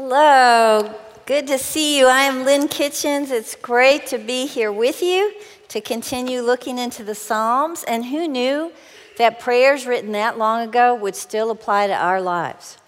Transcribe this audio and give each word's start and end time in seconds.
Hello, 0.00 0.94
good 1.26 1.48
to 1.48 1.58
see 1.58 1.98
you. 1.98 2.06
I 2.06 2.20
am 2.20 2.44
Lynn 2.44 2.68
Kitchens. 2.68 3.32
It's 3.32 3.56
great 3.56 4.06
to 4.06 4.18
be 4.18 4.46
here 4.46 4.70
with 4.70 5.02
you 5.02 5.34
to 5.70 5.80
continue 5.80 6.40
looking 6.40 6.78
into 6.78 7.02
the 7.02 7.16
Psalms. 7.16 7.82
And 7.82 8.04
who 8.04 8.28
knew 8.28 8.70
that 9.16 9.40
prayers 9.40 9.88
written 9.88 10.12
that 10.12 10.38
long 10.38 10.68
ago 10.68 10.94
would 10.94 11.16
still 11.16 11.50
apply 11.50 11.88
to 11.88 11.94
our 11.94 12.20
lives? 12.20 12.78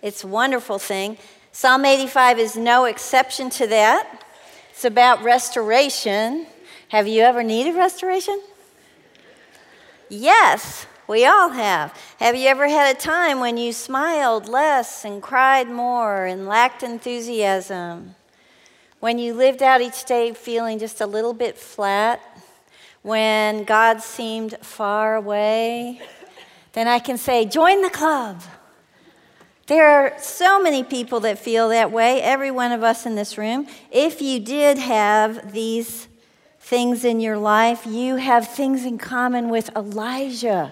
It's 0.00 0.24
a 0.24 0.26
wonderful 0.26 0.78
thing. 0.78 1.18
Psalm 1.52 1.84
85 1.84 2.38
is 2.38 2.56
no 2.56 2.86
exception 2.86 3.50
to 3.50 3.66
that. 3.66 4.24
It's 4.70 4.86
about 4.86 5.22
restoration. 5.22 6.46
Have 6.88 7.06
you 7.06 7.20
ever 7.20 7.42
needed 7.42 7.76
restoration? 7.76 8.40
Yes. 10.08 10.86
We 11.10 11.26
all 11.26 11.48
have. 11.48 11.92
Have 12.20 12.36
you 12.36 12.46
ever 12.46 12.68
had 12.68 12.94
a 12.94 12.96
time 12.96 13.40
when 13.40 13.56
you 13.56 13.72
smiled 13.72 14.48
less 14.48 15.04
and 15.04 15.20
cried 15.20 15.68
more 15.68 16.24
and 16.24 16.46
lacked 16.46 16.84
enthusiasm? 16.84 18.14
When 19.00 19.18
you 19.18 19.34
lived 19.34 19.60
out 19.60 19.80
each 19.80 20.04
day 20.04 20.32
feeling 20.32 20.78
just 20.78 21.00
a 21.00 21.06
little 21.06 21.32
bit 21.32 21.58
flat? 21.58 22.20
When 23.02 23.64
God 23.64 24.02
seemed 24.02 24.56
far 24.62 25.16
away? 25.16 26.00
Then 26.74 26.86
I 26.86 27.00
can 27.00 27.18
say, 27.18 27.44
join 27.44 27.82
the 27.82 27.90
club. 27.90 28.42
There 29.66 29.88
are 29.88 30.14
so 30.20 30.62
many 30.62 30.84
people 30.84 31.18
that 31.20 31.40
feel 31.40 31.70
that 31.70 31.90
way, 31.90 32.22
every 32.22 32.52
one 32.52 32.70
of 32.70 32.84
us 32.84 33.04
in 33.04 33.16
this 33.16 33.36
room. 33.36 33.66
If 33.90 34.22
you 34.22 34.38
did 34.38 34.78
have 34.78 35.52
these 35.52 36.06
things 36.60 37.04
in 37.04 37.18
your 37.18 37.36
life, 37.36 37.84
you 37.84 38.14
have 38.14 38.46
things 38.46 38.84
in 38.84 38.96
common 38.96 39.48
with 39.48 39.74
Elijah 39.74 40.70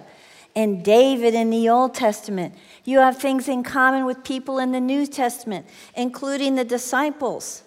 and 0.58 0.82
David 0.82 1.34
in 1.34 1.50
the 1.50 1.68
Old 1.68 1.94
Testament. 1.94 2.52
You 2.84 2.98
have 2.98 3.18
things 3.18 3.46
in 3.46 3.62
common 3.62 4.04
with 4.04 4.24
people 4.24 4.58
in 4.58 4.72
the 4.72 4.80
New 4.80 5.06
Testament, 5.06 5.66
including 5.94 6.56
the 6.56 6.64
disciples. 6.64 7.62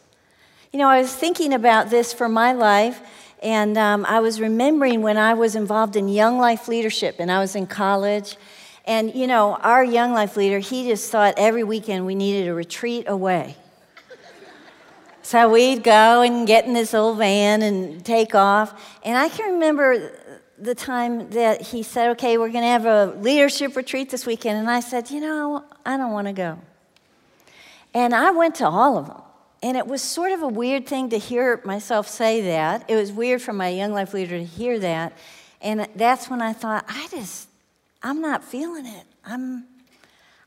You 0.74 0.80
know, 0.80 0.90
I 0.90 1.00
was 1.00 1.16
thinking 1.16 1.54
about 1.54 1.90
this 1.90 2.12
for 2.12 2.28
my 2.28 2.52
life, 2.52 3.00
and 3.42 3.78
um, 3.78 4.06
I 4.10 4.20
was 4.20 4.42
remembering 4.42 5.02
when 5.02 5.18
I 5.18 5.36
was 5.36 5.56
involved 5.56 5.96
in 5.96 6.10
Young 6.10 6.38
Life 6.38 6.68
Leadership 6.68 7.16
and 7.18 7.32
I 7.32 7.40
was 7.40 7.56
in 7.56 7.66
college. 7.66 8.36
And, 8.84 9.16
you 9.16 9.26
know, 9.26 9.56
our 9.56 9.86
Young 9.86 10.12
Life 10.12 10.36
leader, 10.36 10.60
he 10.60 10.86
just 10.86 11.10
thought 11.10 11.36
every 11.38 11.64
weekend 11.64 12.06
we 12.06 12.14
needed 12.14 12.50
a 12.50 12.54
retreat 12.54 13.06
away. 13.08 13.56
So 15.24 15.50
we'd 15.50 15.82
go 15.82 16.24
and 16.24 16.46
get 16.46 16.66
in 16.66 16.74
this 16.74 16.94
old 16.94 17.20
van 17.20 17.62
and 17.62 18.04
take 18.04 18.36
off. 18.36 19.00
And 19.06 19.18
I 19.18 19.30
can 19.30 19.54
remember 19.54 20.12
the 20.62 20.76
time 20.76 21.30
that 21.32 21.62
he 21.62 21.84
said, 21.84 22.12
okay, 22.12 22.38
we're 22.38 22.52
going 22.52 22.64
to 22.64 22.70
have 22.70 22.86
a 22.86 23.06
leadership 23.20 23.76
retreat 23.76 24.10
this 24.10 24.26
weekend. 24.26 24.60
And 24.60 24.70
I 24.70 24.80
said, 24.80 25.10
you 25.10 25.20
know, 25.20 25.66
I 25.86 25.98
don't 25.98 26.12
want 26.12 26.28
to 26.28 26.34
go. 26.34 26.60
And 27.94 28.14
I 28.14 28.32
went 28.32 28.56
to 28.56 28.68
all 28.68 28.98
of 28.98 29.08
them. 29.08 29.22
And 29.64 29.78
it 29.78 29.86
was 29.86 30.02
sort 30.02 30.32
of 30.32 30.42
a 30.42 30.48
weird 30.48 30.88
thing 30.88 31.10
to 31.10 31.18
hear 31.18 31.62
myself 31.66 32.08
say 32.08 32.42
that. 32.42 32.86
It 32.88 32.96
was 32.96 33.12
weird 33.12 33.42
for 33.42 33.54
my 33.54 33.70
young 33.70 33.92
life 33.92 34.14
leader 34.14 34.38
to 34.38 34.46
hear 34.46 34.80
that. 34.80 35.14
And 35.62 35.88
that's 35.96 36.30
when 36.30 36.42
I 36.42 36.54
thought, 36.54 36.86
I 36.88 37.08
just, 37.12 37.48
I'm 38.02 38.22
not 38.22 38.44
feeling 38.44 38.86
it. 38.86 39.04
I'm, 39.24 39.66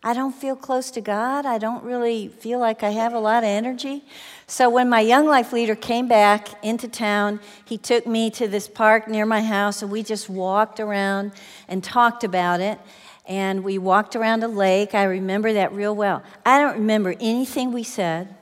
I 0.02 0.14
don't 0.14 0.34
feel 0.34 0.56
close 0.56 0.90
to 0.92 1.00
God. 1.00 1.46
I 1.46 1.58
don't 1.58 1.84
really 1.84 2.28
feel 2.28 2.58
like 2.58 2.82
I 2.82 2.90
have 2.90 3.14
a 3.14 3.20
lot 3.20 3.44
of 3.44 3.48
energy. 3.48 4.04
So 4.46 4.68
when 4.68 4.90
my 4.90 5.00
young 5.00 5.26
life 5.26 5.52
leader 5.52 5.74
came 5.74 6.06
back 6.06 6.48
into 6.62 6.86
town, 6.86 7.40
he 7.64 7.78
took 7.78 8.06
me 8.06 8.30
to 8.32 8.46
this 8.46 8.68
park 8.68 9.08
near 9.08 9.24
my 9.24 9.40
house 9.40 9.80
and 9.80 9.90
we 9.90 10.02
just 10.02 10.28
walked 10.28 10.80
around 10.80 11.32
and 11.66 11.82
talked 11.82 12.24
about 12.24 12.60
it. 12.60 12.78
And 13.26 13.64
we 13.64 13.78
walked 13.78 14.14
around 14.16 14.44
a 14.44 14.48
lake. 14.48 14.94
I 14.94 15.04
remember 15.04 15.54
that 15.54 15.72
real 15.72 15.96
well. 15.96 16.22
I 16.44 16.60
don't 16.60 16.74
remember 16.74 17.14
anything 17.20 17.72
we 17.72 17.82
said. 17.82 18.34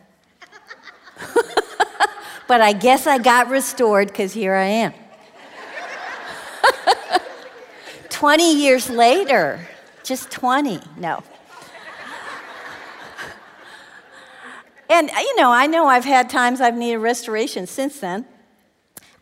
but 2.49 2.61
I 2.61 2.73
guess 2.73 3.07
I 3.07 3.19
got 3.19 3.49
restored 3.49 4.09
because 4.09 4.33
here 4.33 4.55
I 4.55 4.65
am. 4.65 4.93
20 8.09 8.57
years 8.57 8.91
later, 8.91 9.69
just 10.03 10.33
20, 10.33 10.81
no. 10.97 11.23
And, 14.93 15.09
uh, 15.09 15.21
you 15.21 15.37
know, 15.37 15.51
I 15.51 15.67
know 15.69 15.87
I've 15.87 16.05
had 16.05 16.29
times 16.29 16.61
I've 16.61 16.77
needed 16.77 16.99
restoration 16.99 17.67
since 17.67 17.99
then. 17.99 18.27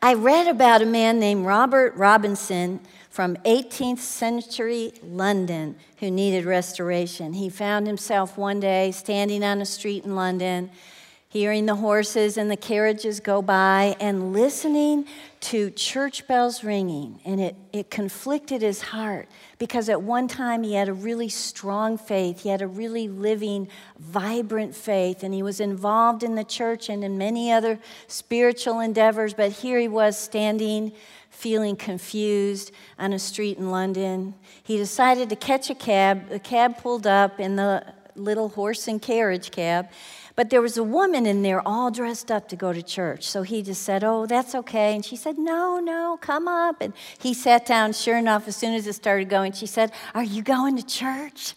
I 0.03 0.14
read 0.14 0.48
about 0.48 0.82
a 0.82 0.84
man 0.84 1.20
named 1.20 1.47
Robert 1.47 1.94
Robinson 1.94 2.81
from 3.08 3.36
18th 3.44 4.00
century 4.00 4.92
London 5.00 5.76
who 5.98 6.10
needed 6.10 6.44
restoration. 6.44 7.34
He 7.34 7.48
found 7.48 7.86
himself 7.86 8.36
one 8.36 8.59
day 8.59 8.91
standing 8.91 9.44
on 9.44 9.60
a 9.60 9.64
street 9.64 10.04
in 10.04 10.16
London 10.16 10.70
hearing 11.30 11.64
the 11.64 11.76
horses 11.76 12.36
and 12.36 12.50
the 12.50 12.56
carriages 12.56 13.20
go 13.20 13.41
by 13.41 13.96
and 14.00 14.32
listening 14.32 15.06
to 15.38 15.70
church 15.70 16.26
bells 16.26 16.64
ringing. 16.64 17.20
And 17.24 17.41
it, 17.41 17.56
it 17.72 17.88
conflicted 17.88 18.62
his 18.62 18.82
heart 18.82 19.28
because 19.56 19.88
at 19.88 20.02
one 20.02 20.26
time 20.26 20.64
he 20.64 20.74
had 20.74 20.88
a 20.88 20.92
really 20.92 21.28
strong 21.28 21.96
faith, 21.96 22.42
he 22.42 22.48
had 22.48 22.62
a 22.62 22.66
really 22.66 23.06
living, 23.06 23.68
vibrant 23.96 24.74
faith, 24.74 25.22
and 25.22 25.32
he 25.32 25.42
was 25.42 25.60
involved 25.60 26.24
in 26.24 26.34
the 26.34 26.42
church 26.42 26.88
and 26.88 27.04
in 27.04 27.16
many 27.16 27.52
other 27.52 27.78
spiritual 28.08 28.80
endeavors. 28.80 29.32
But 29.32 29.52
here 29.52 29.78
he 29.78 29.88
was 29.88 30.18
standing. 30.18 30.92
Feeling 31.30 31.76
confused 31.76 32.72
on 32.98 33.14
a 33.14 33.18
street 33.18 33.56
in 33.56 33.70
London. 33.70 34.34
He 34.62 34.76
decided 34.76 35.30
to 35.30 35.36
catch 35.36 35.70
a 35.70 35.76
cab. 35.76 36.28
The 36.28 36.41
cab 36.41 36.76
pulled 36.76 37.06
up 37.06 37.38
in 37.41 37.56
the 37.56 37.94
little 38.14 38.48
horse 38.48 38.88
and 38.88 39.00
carriage 39.00 39.50
cab, 39.50 39.88
but 40.40 40.48
there 40.48 40.62
was 40.62 40.78
a 40.78 40.82
woman 40.82 41.26
in 41.26 41.42
there 41.42 41.60
all 41.68 41.90
dressed 41.90 42.30
up 42.30 42.48
to 42.48 42.56
go 42.56 42.72
to 42.72 42.82
church. 42.82 43.28
So 43.28 43.42
he 43.42 43.60
just 43.60 43.82
said, 43.82 44.02
Oh, 44.02 44.24
that's 44.24 44.54
okay. 44.54 44.94
And 44.94 45.04
she 45.04 45.14
said, 45.14 45.36
No, 45.36 45.80
no, 45.80 46.18
come 46.18 46.48
up. 46.48 46.80
And 46.80 46.94
he 47.18 47.34
sat 47.34 47.66
down. 47.66 47.92
Sure 47.92 48.16
enough, 48.16 48.48
as 48.48 48.56
soon 48.56 48.72
as 48.72 48.86
it 48.86 48.94
started 48.94 49.28
going, 49.28 49.52
she 49.52 49.66
said, 49.66 49.92
Are 50.14 50.22
you 50.22 50.42
going 50.42 50.78
to 50.78 50.82
church? 50.82 51.52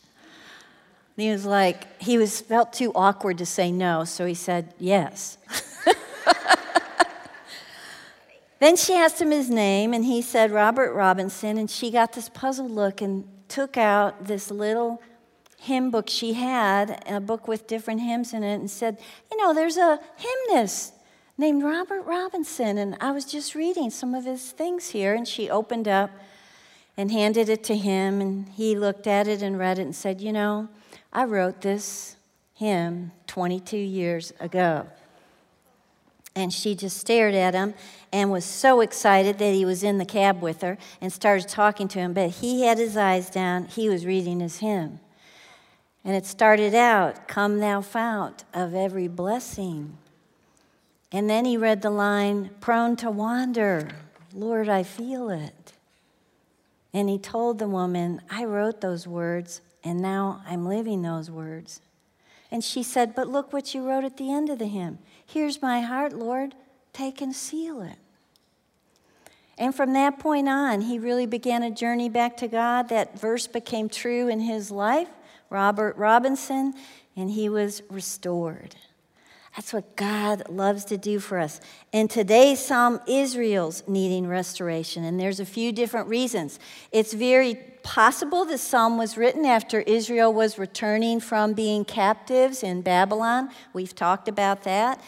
And 1.16 1.24
he 1.24 1.32
was 1.32 1.46
like, 1.46 2.02
he 2.02 2.18
was 2.18 2.42
felt 2.42 2.74
too 2.74 2.92
awkward 2.94 3.38
to 3.38 3.46
say 3.46 3.72
no, 3.72 4.04
so 4.04 4.26
he 4.26 4.34
said, 4.34 4.74
Yes. 4.80 5.38
then 8.60 8.76
she 8.76 8.96
asked 8.96 9.22
him 9.22 9.32
his 9.32 9.50
name, 9.50 9.94
and 9.94 10.04
he 10.04 10.22
said, 10.22 10.52
Robert 10.52 10.92
Robinson. 10.92 11.58
And 11.58 11.72
she 11.72 11.90
got 11.90 12.12
this 12.12 12.28
puzzled 12.28 12.72
look 12.72 13.00
and 13.00 13.30
took 13.48 13.78
out 13.78 14.26
this 14.26 14.52
little 14.52 15.02
hymn 15.64 15.92
book 15.92 16.10
she 16.10 16.34
had, 16.34 17.02
a 17.08 17.22
book 17.22 17.48
with 17.48 17.68
different 17.68 18.02
hymns 18.02 18.34
in 18.34 18.44
it, 18.44 18.56
and 18.56 18.70
said, 18.70 18.98
You 19.32 19.38
know, 19.38 19.54
there's 19.54 19.78
a 19.78 20.00
hymnist 20.18 20.94
named 21.38 21.64
Robert 21.64 22.02
Robinson, 22.02 22.78
and 22.78 22.98
I 23.00 23.12
was 23.12 23.24
just 23.24 23.56
reading 23.56 23.90
some 23.90 24.14
of 24.14 24.26
his 24.26 24.52
things 24.52 24.90
here. 24.90 25.14
And 25.14 25.26
she 25.26 25.50
opened 25.50 25.88
up 25.88 26.12
and 26.98 27.12
handed 27.12 27.48
it 27.48 27.64
to 27.66 27.78
him, 27.78 28.20
and 28.20 28.50
he 28.50 28.76
looked 28.76 29.08
at 29.08 29.28
it 29.28 29.42
and 29.42 29.58
read 29.58 29.80
it 29.80 29.84
and 29.84 29.96
said, 29.96 30.20
You 30.20 30.34
know, 30.34 30.68
I 31.14 31.24
wrote 31.24 31.62
this 31.62 32.18
hymn 32.56 33.14
22 33.28 33.78
years 33.78 34.34
ago. 34.42 34.88
And 36.36 36.52
she 36.52 36.76
just 36.76 36.98
stared 36.98 37.36
at 37.36 37.54
him 37.54 37.74
and 38.12 38.32
was 38.32 38.44
so 38.44 38.82
excited 38.82 39.38
that 39.38 39.54
he 39.54 39.66
was 39.66 39.84
in 39.84 39.98
the 39.98 40.06
cab 40.06 40.42
with 40.42 40.62
her 40.62 40.78
and 41.00 41.14
started 41.14 41.48
talking 41.48 41.88
to 41.90 42.00
him. 42.00 42.14
But 42.14 42.32
he 42.32 42.64
had 42.64 42.80
his 42.80 42.98
eyes 42.98 43.30
down, 43.30 43.66
he 43.66 43.88
was 43.88 44.06
reading 44.06 44.42
his 44.42 44.58
hymn. 44.58 45.00
And 46.06 46.16
it 46.16 46.26
started 46.26 46.76
out, 46.76 47.28
Come 47.28 47.60
thou 47.60 47.82
fount 47.82 48.44
of 48.54 48.74
every 48.74 49.08
blessing. 49.08 49.98
And 51.12 51.30
then 51.30 51.46
he 51.46 51.58
read 51.58 51.82
the 51.82 51.90
line, 51.90 52.50
Prone 52.60 52.96
to 52.98 53.12
wander, 53.12 53.90
Lord, 54.34 54.68
I 54.68 54.84
feel 54.84 55.30
it. 55.30 55.74
And 56.94 57.10
he 57.10 57.18
told 57.18 57.60
the 57.60 57.68
woman, 57.68 58.22
I 58.30 58.46
wrote 58.46 58.82
those 58.82 59.08
words, 59.08 59.62
and 59.84 60.02
now 60.02 60.42
I'm 60.48 60.66
living 60.66 61.02
those 61.02 61.30
words. 61.32 61.82
And 62.52 62.64
she 62.64 62.84
said, 62.84 63.16
But 63.16 63.28
look 63.28 63.54
what 63.54 63.74
you 63.74 63.88
wrote 63.88 64.04
at 64.04 64.18
the 64.18 64.32
end 64.32 64.50
of 64.50 64.60
the 64.60 64.68
hymn. 64.68 65.00
Here's 65.26 65.62
my 65.62 65.82
heart, 65.82 66.14
Lord, 66.14 66.54
take 66.92 67.22
and 67.22 67.36
seal 67.36 67.82
it. 67.82 67.98
And 69.58 69.74
from 69.74 69.94
that 69.94 70.20
point 70.20 70.50
on, 70.50 70.82
he 70.82 71.00
really 71.00 71.26
began 71.26 71.64
a 71.64 71.72
journey 71.72 72.10
back 72.10 72.38
to 72.38 72.48
God. 72.48 72.90
That 72.90 73.20
verse 73.20 73.48
became 73.48 73.88
true 73.88 74.28
in 74.28 74.40
his 74.40 74.72
life. 74.72 75.10
Robert 75.54 75.96
Robinson, 75.96 76.74
and 77.16 77.30
he 77.30 77.48
was 77.48 77.84
restored. 77.90 78.76
That's 79.56 79.72
what 79.72 79.96
God 79.96 80.50
loves 80.50 80.84
to 80.86 80.98
do 80.98 81.20
for 81.20 81.40
us. 81.40 81.62
And 81.94 82.10
today, 82.10 82.56
psalm, 82.56 83.00
Israel's 83.08 83.84
needing 83.88 84.26
restoration, 84.26 85.04
and 85.04 85.20
there's 85.20 85.40
a 85.40 85.46
few 85.46 85.72
different 85.72 86.08
reasons. 86.08 86.60
It's 86.92 87.14
very 87.14 87.56
possible 87.84 88.46
this 88.46 88.64
psalm 88.64 88.98
was 88.98 89.16
written 89.16 89.46
after 89.46 89.82
Israel 89.82 90.34
was 90.34 90.58
returning 90.58 91.20
from 91.20 91.54
being 91.54 91.86
captives 91.86 92.64
in 92.64 92.82
Babylon. 92.82 93.52
We've 93.74 93.94
talked 93.94 94.28
about 94.28 94.64
that. 94.64 95.00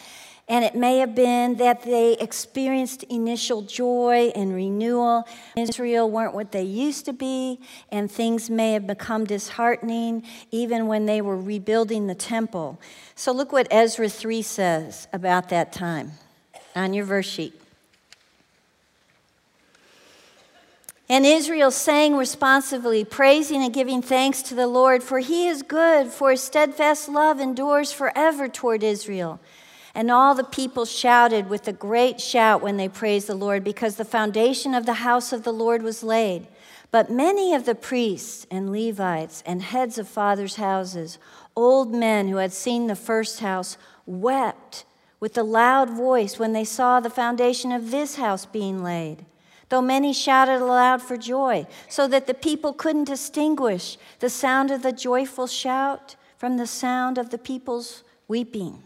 And 0.48 0.64
it 0.64 0.76
may 0.76 0.98
have 0.98 1.16
been 1.16 1.56
that 1.56 1.82
they 1.82 2.12
experienced 2.18 3.02
initial 3.04 3.62
joy 3.62 4.30
and 4.36 4.54
renewal. 4.54 5.26
Israel 5.56 6.08
weren't 6.08 6.34
what 6.34 6.52
they 6.52 6.62
used 6.62 7.04
to 7.06 7.12
be, 7.12 7.60
and 7.90 8.08
things 8.08 8.48
may 8.48 8.72
have 8.74 8.86
become 8.86 9.24
disheartening 9.24 10.22
even 10.52 10.86
when 10.86 11.06
they 11.06 11.20
were 11.20 11.36
rebuilding 11.36 12.06
the 12.06 12.14
temple. 12.14 12.80
So 13.16 13.32
look 13.32 13.50
what 13.50 13.66
Ezra 13.72 14.08
3 14.08 14.40
says 14.42 15.08
about 15.12 15.48
that 15.48 15.72
time 15.72 16.12
on 16.76 16.94
your 16.94 17.04
verse 17.04 17.26
sheet. 17.26 17.60
And 21.08 21.24
Israel 21.24 21.70
sang 21.70 22.16
responsively, 22.16 23.04
praising 23.04 23.62
and 23.62 23.72
giving 23.72 24.02
thanks 24.02 24.42
to 24.42 24.54
the 24.54 24.66
Lord, 24.66 25.04
for 25.04 25.20
he 25.20 25.46
is 25.46 25.62
good, 25.62 26.08
for 26.08 26.32
his 26.32 26.42
steadfast 26.42 27.08
love 27.08 27.38
endures 27.38 27.92
forever 27.92 28.48
toward 28.48 28.82
Israel. 28.82 29.40
And 29.96 30.10
all 30.10 30.34
the 30.34 30.44
people 30.44 30.84
shouted 30.84 31.48
with 31.48 31.66
a 31.66 31.72
great 31.72 32.20
shout 32.20 32.60
when 32.60 32.76
they 32.76 32.86
praised 32.86 33.28
the 33.28 33.34
Lord, 33.34 33.64
because 33.64 33.96
the 33.96 34.04
foundation 34.04 34.74
of 34.74 34.84
the 34.84 34.92
house 34.92 35.32
of 35.32 35.42
the 35.42 35.54
Lord 35.54 35.82
was 35.82 36.02
laid. 36.02 36.48
But 36.90 37.10
many 37.10 37.54
of 37.54 37.64
the 37.64 37.74
priests 37.74 38.46
and 38.50 38.70
Levites 38.70 39.42
and 39.46 39.62
heads 39.62 39.96
of 39.96 40.06
fathers' 40.06 40.56
houses, 40.56 41.18
old 41.56 41.94
men 41.94 42.28
who 42.28 42.36
had 42.36 42.52
seen 42.52 42.88
the 42.88 42.94
first 42.94 43.40
house, 43.40 43.78
wept 44.04 44.84
with 45.18 45.38
a 45.38 45.42
loud 45.42 45.88
voice 45.88 46.38
when 46.38 46.52
they 46.52 46.64
saw 46.64 47.00
the 47.00 47.08
foundation 47.08 47.72
of 47.72 47.90
this 47.90 48.16
house 48.16 48.44
being 48.44 48.82
laid. 48.82 49.24
Though 49.70 49.80
many 49.80 50.12
shouted 50.12 50.60
aloud 50.60 51.00
for 51.00 51.16
joy, 51.16 51.66
so 51.88 52.06
that 52.08 52.26
the 52.26 52.34
people 52.34 52.74
couldn't 52.74 53.04
distinguish 53.04 53.96
the 54.18 54.28
sound 54.28 54.70
of 54.70 54.82
the 54.82 54.92
joyful 54.92 55.46
shout 55.46 56.16
from 56.36 56.58
the 56.58 56.66
sound 56.66 57.16
of 57.16 57.30
the 57.30 57.38
people's 57.38 58.04
weeping. 58.28 58.82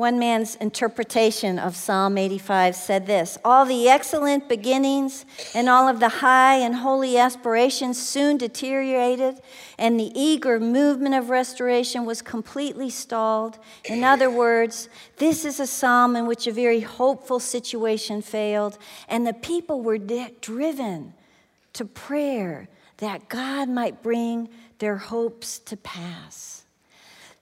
One 0.00 0.18
man's 0.18 0.54
interpretation 0.54 1.58
of 1.58 1.76
Psalm 1.76 2.16
85 2.16 2.74
said 2.74 3.06
this 3.06 3.36
All 3.44 3.66
the 3.66 3.90
excellent 3.90 4.48
beginnings 4.48 5.26
and 5.54 5.68
all 5.68 5.88
of 5.88 6.00
the 6.00 6.08
high 6.08 6.54
and 6.56 6.76
holy 6.76 7.18
aspirations 7.18 8.00
soon 8.00 8.38
deteriorated, 8.38 9.42
and 9.76 10.00
the 10.00 10.10
eager 10.18 10.58
movement 10.58 11.16
of 11.16 11.28
restoration 11.28 12.06
was 12.06 12.22
completely 12.22 12.88
stalled. 12.88 13.58
In 13.84 14.02
other 14.02 14.30
words, 14.30 14.88
this 15.18 15.44
is 15.44 15.60
a 15.60 15.66
psalm 15.66 16.16
in 16.16 16.24
which 16.24 16.46
a 16.46 16.52
very 16.52 16.80
hopeful 16.80 17.38
situation 17.38 18.22
failed, 18.22 18.78
and 19.06 19.26
the 19.26 19.34
people 19.34 19.82
were 19.82 19.98
driven 19.98 21.12
to 21.74 21.84
prayer 21.84 22.70
that 22.96 23.28
God 23.28 23.68
might 23.68 24.02
bring 24.02 24.48
their 24.78 24.96
hopes 24.96 25.58
to 25.58 25.76
pass. 25.76 26.59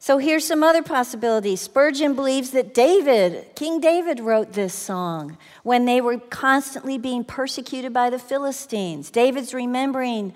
So 0.00 0.18
here's 0.18 0.46
some 0.46 0.62
other 0.62 0.82
possibilities. 0.82 1.60
Spurgeon 1.60 2.14
believes 2.14 2.50
that 2.52 2.72
David, 2.72 3.54
King 3.56 3.80
David, 3.80 4.20
wrote 4.20 4.52
this 4.52 4.72
song 4.72 5.36
when 5.64 5.86
they 5.86 6.00
were 6.00 6.18
constantly 6.18 6.98
being 6.98 7.24
persecuted 7.24 7.92
by 7.92 8.08
the 8.08 8.18
Philistines. 8.18 9.10
David's 9.10 9.52
remembering 9.52 10.34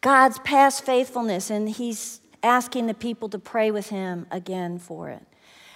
God's 0.00 0.38
past 0.40 0.84
faithfulness 0.84 1.50
and 1.50 1.68
he's 1.68 2.20
asking 2.44 2.86
the 2.86 2.94
people 2.94 3.28
to 3.30 3.38
pray 3.38 3.72
with 3.72 3.88
him 3.88 4.26
again 4.30 4.78
for 4.78 5.08
it. 5.08 5.22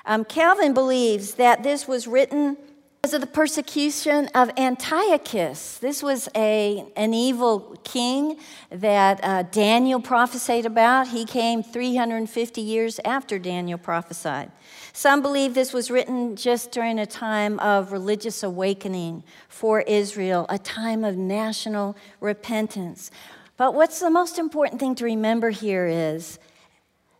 Um, 0.06 0.24
Calvin 0.24 0.72
believes 0.72 1.34
that 1.34 1.62
this 1.64 1.88
was 1.88 2.06
written 2.06 2.56
because 3.00 3.14
of 3.14 3.20
the 3.20 3.28
persecution 3.28 4.28
of 4.34 4.50
Antiochus. 4.58 5.78
This 5.78 6.02
was 6.02 6.28
a, 6.34 6.84
an 6.96 7.14
evil 7.14 7.76
king 7.84 8.38
that 8.70 9.20
uh, 9.22 9.44
Daniel 9.44 10.00
prophesied 10.00 10.66
about. 10.66 11.06
He 11.08 11.24
came 11.24 11.62
350 11.62 12.60
years 12.60 12.98
after 13.04 13.38
Daniel 13.38 13.78
prophesied. 13.78 14.50
Some 14.92 15.22
believe 15.22 15.54
this 15.54 15.72
was 15.72 15.92
written 15.92 16.34
just 16.34 16.72
during 16.72 16.98
a 16.98 17.06
time 17.06 17.60
of 17.60 17.92
religious 17.92 18.42
awakening 18.42 19.22
for 19.48 19.82
Israel, 19.82 20.44
a 20.48 20.58
time 20.58 21.04
of 21.04 21.16
national 21.16 21.96
repentance. 22.20 23.12
But 23.56 23.74
what's 23.74 24.00
the 24.00 24.10
most 24.10 24.40
important 24.40 24.80
thing 24.80 24.96
to 24.96 25.04
remember 25.04 25.50
here 25.50 25.86
is 25.86 26.40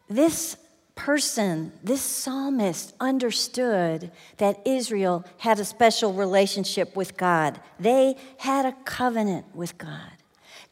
this 0.09 0.57
person, 0.99 1.71
this 1.85 2.03
psalmist, 2.03 2.93
understood 2.99 4.11
that 4.39 4.61
Israel 4.67 5.25
had 5.39 5.61
a 5.61 5.65
special 5.65 6.13
relationship 6.13 6.97
with 6.97 7.17
God. 7.17 7.61
They 7.79 8.17
had 8.39 8.67
a 8.67 8.73
covenant 8.85 9.47
with 9.55 9.79
God. 9.79 10.11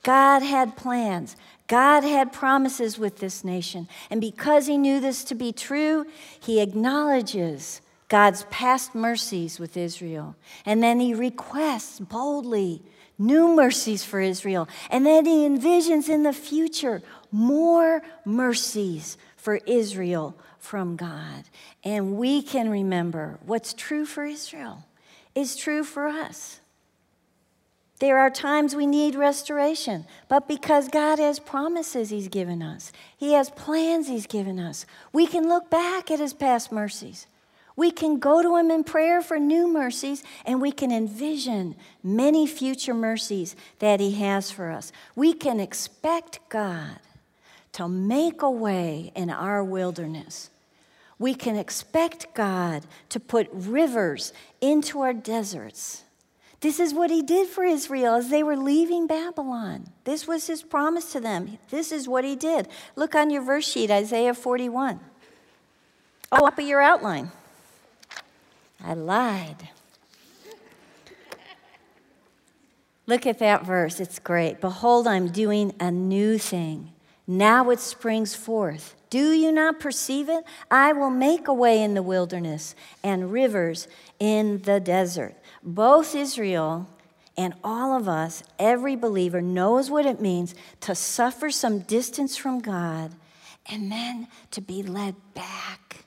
God 0.02 0.40
had 0.40 0.76
plans. 0.76 1.36
God 1.68 2.02
had 2.02 2.32
promises 2.32 2.98
with 2.98 3.18
this 3.18 3.44
nation. 3.44 3.86
And 4.10 4.20
because 4.20 4.66
he 4.66 4.76
knew 4.76 4.98
this 4.98 5.22
to 5.24 5.36
be 5.36 5.52
true, 5.52 6.04
he 6.40 6.60
acknowledges 6.60 7.80
God's 8.08 8.46
past 8.50 8.96
mercies 8.96 9.60
with 9.60 9.76
Israel. 9.76 10.34
And 10.64 10.82
then 10.82 10.98
he 10.98 11.14
requests 11.14 12.00
boldly 12.00 12.82
new 13.16 13.54
mercies 13.54 14.04
for 14.04 14.20
Israel. 14.20 14.68
And 14.90 15.06
then 15.06 15.24
he 15.24 15.46
envisions 15.48 16.08
in 16.08 16.24
the 16.24 16.32
future 16.32 17.00
more 17.30 18.02
mercies 18.24 19.16
for 19.46 19.60
Israel 19.64 20.36
from 20.58 20.96
God. 20.96 21.44
And 21.84 22.16
we 22.16 22.42
can 22.42 22.68
remember 22.68 23.38
what's 23.46 23.72
true 23.72 24.04
for 24.04 24.24
Israel 24.24 24.84
is 25.36 25.54
true 25.54 25.84
for 25.84 26.08
us. 26.08 26.58
There 28.00 28.18
are 28.18 28.28
times 28.28 28.74
we 28.74 28.86
need 28.86 29.14
restoration, 29.14 30.04
but 30.28 30.48
because 30.48 30.88
God 30.88 31.20
has 31.20 31.38
promises 31.38 32.10
He's 32.10 32.26
given 32.26 32.60
us, 32.60 32.90
He 33.16 33.34
has 33.34 33.50
plans 33.50 34.08
He's 34.08 34.26
given 34.26 34.58
us, 34.58 34.84
we 35.12 35.28
can 35.28 35.48
look 35.48 35.70
back 35.70 36.10
at 36.10 36.18
His 36.18 36.32
past 36.32 36.72
mercies. 36.72 37.28
We 37.76 37.92
can 37.92 38.18
go 38.18 38.42
to 38.42 38.56
Him 38.56 38.72
in 38.72 38.82
prayer 38.82 39.22
for 39.22 39.38
new 39.38 39.68
mercies, 39.68 40.24
and 40.44 40.60
we 40.60 40.72
can 40.72 40.90
envision 40.90 41.76
many 42.02 42.48
future 42.48 42.94
mercies 42.94 43.54
that 43.78 44.00
He 44.00 44.10
has 44.14 44.50
for 44.50 44.72
us. 44.72 44.90
We 45.14 45.32
can 45.32 45.60
expect 45.60 46.40
God 46.48 46.98
to 47.76 47.86
make 47.86 48.40
a 48.40 48.50
way 48.50 49.12
in 49.14 49.28
our 49.28 49.62
wilderness. 49.62 50.48
We 51.18 51.34
can 51.34 51.56
expect 51.56 52.32
God 52.32 52.86
to 53.10 53.20
put 53.20 53.50
rivers 53.52 54.32
into 54.62 55.02
our 55.02 55.12
deserts. 55.12 56.02
This 56.62 56.80
is 56.80 56.94
what 56.94 57.10
he 57.10 57.20
did 57.20 57.48
for 57.48 57.64
Israel 57.64 58.14
as 58.14 58.30
they 58.30 58.42
were 58.42 58.56
leaving 58.56 59.06
Babylon. 59.06 59.90
This 60.04 60.26
was 60.26 60.46
his 60.46 60.62
promise 60.62 61.12
to 61.12 61.20
them. 61.20 61.58
This 61.68 61.92
is 61.92 62.08
what 62.08 62.24
he 62.24 62.34
did. 62.34 62.66
Look 62.96 63.14
on 63.14 63.28
your 63.28 63.42
verse 63.42 63.70
sheet, 63.70 63.90
Isaiah 63.90 64.32
41. 64.32 64.98
Oh, 66.32 66.46
up 66.46 66.58
at 66.58 66.64
your 66.64 66.80
outline. 66.80 67.30
I 68.82 68.94
lied. 68.94 69.68
Look 73.06 73.26
at 73.26 73.38
that 73.40 73.66
verse. 73.66 74.00
It's 74.00 74.18
great. 74.18 74.62
Behold, 74.62 75.06
I'm 75.06 75.28
doing 75.28 75.74
a 75.78 75.90
new 75.90 76.38
thing. 76.38 76.94
Now 77.26 77.70
it 77.70 77.80
springs 77.80 78.34
forth. 78.34 78.94
Do 79.10 79.32
you 79.32 79.50
not 79.50 79.80
perceive 79.80 80.28
it? 80.28 80.44
I 80.70 80.92
will 80.92 81.10
make 81.10 81.48
a 81.48 81.54
way 81.54 81.82
in 81.82 81.94
the 81.94 82.02
wilderness 82.02 82.74
and 83.02 83.32
rivers 83.32 83.88
in 84.20 84.62
the 84.62 84.78
desert. 84.78 85.34
Both 85.62 86.14
Israel 86.14 86.88
and 87.36 87.54
all 87.64 87.96
of 87.96 88.08
us, 88.08 88.44
every 88.58 88.94
believer, 88.94 89.42
knows 89.42 89.90
what 89.90 90.06
it 90.06 90.20
means 90.20 90.54
to 90.80 90.94
suffer 90.94 91.50
some 91.50 91.80
distance 91.80 92.36
from 92.36 92.60
God 92.60 93.12
and 93.68 93.90
then 93.90 94.28
to 94.52 94.60
be 94.60 94.82
led 94.82 95.16
back 95.34 96.04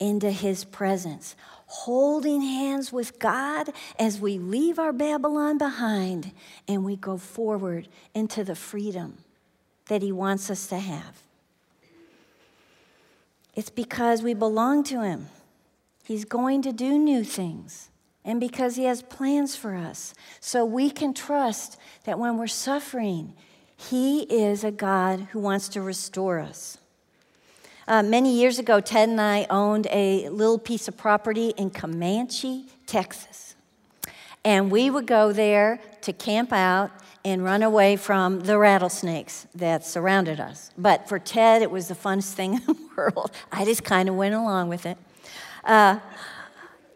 into 0.00 0.30
His 0.30 0.64
presence, 0.64 1.36
holding 1.66 2.42
hands 2.42 2.92
with 2.92 3.18
God 3.20 3.70
as 3.98 4.18
we 4.18 4.38
leave 4.38 4.78
our 4.78 4.92
Babylon 4.92 5.58
behind 5.58 6.32
and 6.66 6.84
we 6.84 6.96
go 6.96 7.16
forward 7.16 7.88
into 8.14 8.42
the 8.42 8.56
freedom 8.56 9.18
that 9.90 10.02
He 10.02 10.12
wants 10.12 10.50
us 10.50 10.68
to 10.68 10.78
have. 10.78 11.20
It's 13.56 13.70
because 13.70 14.22
we 14.22 14.34
belong 14.34 14.84
to 14.84 15.02
Him. 15.02 15.26
He's 16.04 16.24
going 16.24 16.62
to 16.62 16.72
do 16.72 16.96
new 16.96 17.24
things, 17.24 17.90
and 18.24 18.38
because 18.38 18.76
He 18.76 18.84
has 18.84 19.02
plans 19.02 19.56
for 19.56 19.74
us. 19.74 20.14
So 20.38 20.64
we 20.64 20.90
can 20.90 21.12
trust 21.12 21.76
that 22.04 22.20
when 22.20 22.38
we're 22.38 22.46
suffering, 22.46 23.34
He 23.76 24.20
is 24.22 24.62
a 24.62 24.70
God 24.70 25.26
who 25.32 25.40
wants 25.40 25.68
to 25.70 25.82
restore 25.82 26.38
us. 26.38 26.78
Uh, 27.88 28.04
many 28.04 28.32
years 28.32 28.60
ago, 28.60 28.80
Ted 28.80 29.08
and 29.08 29.20
I 29.20 29.48
owned 29.50 29.88
a 29.90 30.28
little 30.28 30.60
piece 30.60 30.86
of 30.86 30.96
property 30.96 31.48
in 31.56 31.70
Comanche, 31.70 32.66
Texas. 32.86 33.56
And 34.44 34.70
we 34.70 34.88
would 34.88 35.08
go 35.08 35.32
there 35.32 35.80
to 36.02 36.12
camp 36.12 36.52
out 36.52 36.90
and 37.24 37.44
run 37.44 37.62
away 37.62 37.96
from 37.96 38.40
the 38.40 38.58
rattlesnakes 38.58 39.46
that 39.54 39.84
surrounded 39.84 40.40
us. 40.40 40.70
But 40.78 41.08
for 41.08 41.18
Ted, 41.18 41.62
it 41.62 41.70
was 41.70 41.88
the 41.88 41.94
funnest 41.94 42.32
thing 42.32 42.54
in 42.54 42.64
the 42.66 42.76
world. 42.96 43.30
I 43.52 43.64
just 43.64 43.84
kind 43.84 44.08
of 44.08 44.14
went 44.14 44.34
along 44.34 44.68
with 44.68 44.86
it. 44.86 44.96
Uh, 45.64 46.00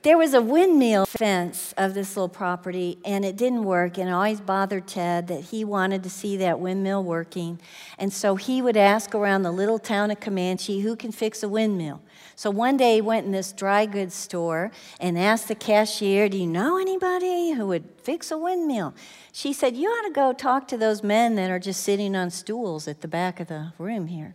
there 0.04 0.18
was 0.18 0.34
a 0.34 0.42
windmill 0.42 1.06
fence 1.06 1.72
of 1.78 1.94
this 1.94 2.14
little 2.14 2.28
property, 2.28 2.98
and 3.06 3.24
it 3.24 3.36
didn't 3.36 3.64
work. 3.64 3.96
And 3.96 4.10
it 4.10 4.12
always 4.12 4.38
bothered 4.38 4.86
Ted 4.86 5.28
that 5.28 5.44
he 5.44 5.64
wanted 5.64 6.02
to 6.02 6.10
see 6.10 6.36
that 6.36 6.60
windmill 6.60 7.02
working. 7.02 7.58
And 7.98 8.12
so 8.12 8.36
he 8.36 8.60
would 8.60 8.76
ask 8.76 9.14
around 9.14 9.44
the 9.44 9.50
little 9.50 9.78
town 9.78 10.10
of 10.10 10.20
Comanche 10.20 10.80
who 10.80 10.94
can 10.94 11.10
fix 11.10 11.42
a 11.42 11.48
windmill. 11.48 12.02
So 12.36 12.50
one 12.50 12.76
day 12.76 12.96
he 12.96 13.00
went 13.00 13.26
in 13.26 13.32
this 13.32 13.52
dry 13.52 13.86
goods 13.86 14.14
store 14.14 14.70
and 14.98 15.18
asked 15.18 15.48
the 15.48 15.54
cashier, 15.54 16.28
Do 16.28 16.36
you 16.36 16.46
know 16.46 16.78
anybody 16.78 17.52
who 17.52 17.66
would 17.68 17.84
fix 18.02 18.30
a 18.30 18.38
windmill? 18.38 18.94
She 19.32 19.52
said, 19.52 19.76
You 19.76 19.88
ought 19.88 20.08
to 20.08 20.12
go 20.12 20.32
talk 20.32 20.66
to 20.68 20.76
those 20.76 21.02
men 21.02 21.36
that 21.36 21.50
are 21.50 21.58
just 21.58 21.82
sitting 21.82 22.16
on 22.16 22.30
stools 22.30 22.88
at 22.88 23.00
the 23.00 23.08
back 23.08 23.40
of 23.40 23.48
the 23.48 23.72
room 23.78 24.08
here. 24.08 24.34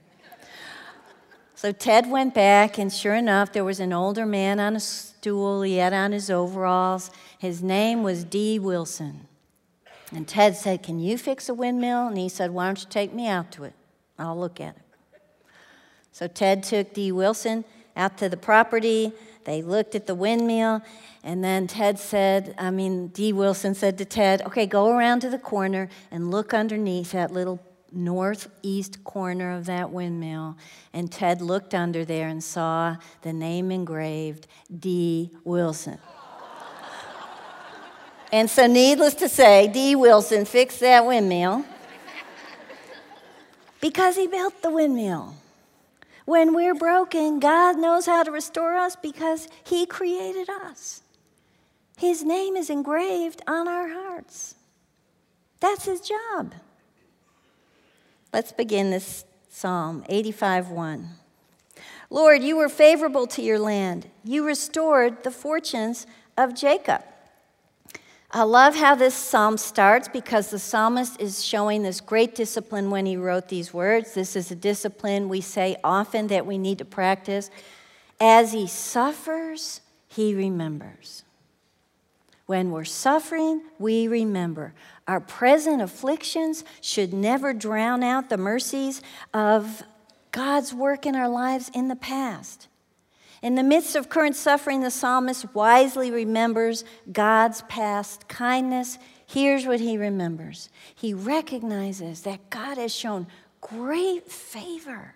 So 1.56 1.74
Ted 1.74 2.10
went 2.10 2.34
back, 2.34 2.78
and 2.78 2.92
sure 2.92 3.16
enough, 3.16 3.52
there 3.52 3.66
was 3.66 3.82
an 3.82 3.92
older 3.92 4.26
man 4.26 4.62
on 4.62 4.78
a 4.78 4.80
stool. 4.80 5.62
He 5.64 5.76
had 5.76 5.92
on 5.92 6.14
his 6.14 6.30
overalls. 6.30 7.12
His 7.38 7.62
name 7.62 8.02
was 8.02 8.24
D. 8.24 8.60
Wilson. 8.60 9.28
And 10.14 10.26
Ted 10.26 10.56
said, 10.56 10.84
Can 10.84 11.00
you 11.00 11.18
fix 11.18 11.50
a 11.50 11.54
windmill? 11.54 12.08
And 12.08 12.18
he 12.18 12.30
said, 12.30 12.52
Why 12.52 12.68
don't 12.68 12.80
you 12.80 12.88
take 12.90 13.14
me 13.14 13.28
out 13.28 13.52
to 13.52 13.66
it? 13.66 13.74
I'll 14.18 14.40
look 14.40 14.62
at 14.62 14.78
it. 14.78 14.82
So 16.14 16.28
Ted 16.28 16.64
took 16.64 16.94
D. 16.94 17.12
Wilson 17.12 17.66
out 17.96 18.18
to 18.20 18.30
the 18.30 18.38
property. 18.38 19.12
They 19.46 19.62
looked 19.62 19.96
at 19.96 20.08
the 20.08 20.16
windmill. 20.16 20.82
And 21.24 21.44
then 21.44 21.68
Ted 21.68 22.00
said, 22.00 22.56
I 22.58 22.72
mean, 22.72 23.08
D. 23.08 23.34
Wilson 23.34 23.76
said 23.76 23.98
to 23.98 24.06
Ted, 24.06 24.42
Okay, 24.44 24.66
go 24.66 24.90
around 24.90 25.20
to 25.22 25.30
the 25.30 25.40
corner 25.40 25.90
and 26.12 26.32
look 26.32 26.54
underneath 26.54 27.12
that 27.12 27.32
little 27.32 27.60
northeast 27.92 29.04
corner 29.04 29.52
of 29.52 29.66
that 29.66 29.92
windmill, 29.92 30.58
and 30.94 31.12
Ted 31.12 31.42
looked 31.42 31.74
under 31.74 32.06
there 32.06 32.28
and 32.28 32.44
saw 32.44 32.98
the 33.22 33.34
name 33.34 33.72
engraved 33.72 34.48
D. 34.78 35.32
Wilson. 35.44 35.98
and 38.32 38.50
so, 38.50 38.68
needless 38.68 39.16
to 39.16 39.30
say, 39.30 39.68
D. 39.68 39.96
Wilson 39.96 40.46
fixed 40.46 40.80
that 40.82 41.06
windmill 41.06 41.66
because 43.82 44.16
he 44.16 44.28
built 44.28 44.62
the 44.62 44.70
windmill. 44.70 45.36
When 46.30 46.54
we're 46.54 46.76
broken, 46.76 47.40
God 47.40 47.80
knows 47.80 48.06
how 48.06 48.22
to 48.22 48.30
restore 48.30 48.76
us 48.76 48.96
because 48.96 49.48
He 49.64 49.88
created 49.88 50.48
us. 50.48 51.02
His 51.98 52.24
name 52.24 52.56
is 52.56 52.70
engraved 52.70 53.42
on 53.48 53.68
our 53.68 53.88
hearts. 53.88 54.54
That's 55.60 55.86
His 55.86 56.02
job. 56.02 56.54
Let's 58.32 58.52
begin 58.52 58.92
this 58.92 59.26
psalm 59.50 60.06
85 60.08 60.70
1. 60.70 61.10
Lord, 62.12 62.44
you 62.44 62.58
were 62.58 62.70
favorable 62.70 63.26
to 63.26 63.42
your 63.42 63.58
land. 63.58 64.08
You 64.24 64.46
restored 64.46 65.24
the 65.24 65.32
fortunes 65.32 66.06
of 66.38 66.54
Jacob. 66.54 67.02
I 68.32 68.44
love 68.44 68.76
how 68.76 68.94
this 68.94 69.16
psalm 69.16 69.58
starts 69.58 70.08
because 70.08 70.52
the 70.52 70.60
psalmist 70.60 71.20
is 71.20 71.44
showing 71.44 71.82
this 71.82 72.00
great 72.00 72.36
discipline 72.36 72.92
when 72.92 73.08
he 73.08 73.18
wrote 73.18 73.48
these 73.48 73.74
words. 73.74 74.14
This 74.14 74.36
is 74.36 74.52
a 74.52 74.56
discipline 74.56 75.30
we 75.30 75.42
say 75.42 75.78
often 75.84 76.28
that 76.28 76.46
we 76.46 76.60
need 76.60 76.78
to 76.78 76.86
practice. 76.86 77.50
As 78.22 78.54
he 78.54 78.68
suffers, 78.68 79.82
he 80.08 80.36
remembers. 80.36 81.24
When 82.46 82.70
we're 82.70 82.86
suffering, 82.86 83.62
we 83.80 84.08
remember. 84.08 84.74
Our 85.08 85.20
present 85.20 85.82
afflictions 85.82 86.64
should 86.82 87.14
never 87.14 87.52
drown 87.52 88.04
out 88.04 88.30
the 88.30 88.38
mercies 88.38 89.02
of 89.34 89.84
God's 90.32 90.72
work 90.72 91.08
in 91.08 91.16
our 91.16 91.30
lives 91.30 91.72
in 91.74 91.88
the 91.88 91.96
past. 91.96 92.69
In 93.42 93.56
the 93.56 93.64
midst 93.64 93.96
of 93.96 94.10
current 94.10 94.36
suffering, 94.36 94.82
the 94.82 94.92
psalmist 94.92 95.54
wisely 95.56 96.12
remembers 96.12 96.84
God's 97.12 97.62
past 97.64 98.28
kindness. 98.28 98.98
Here's 99.26 99.66
what 99.66 99.80
he 99.80 99.98
remembers 99.98 100.70
he 100.94 101.14
recognizes 101.14 102.22
that 102.22 102.50
God 102.50 102.78
has 102.78 102.94
shown 102.94 103.28
great 103.62 104.30
favor 104.30 105.14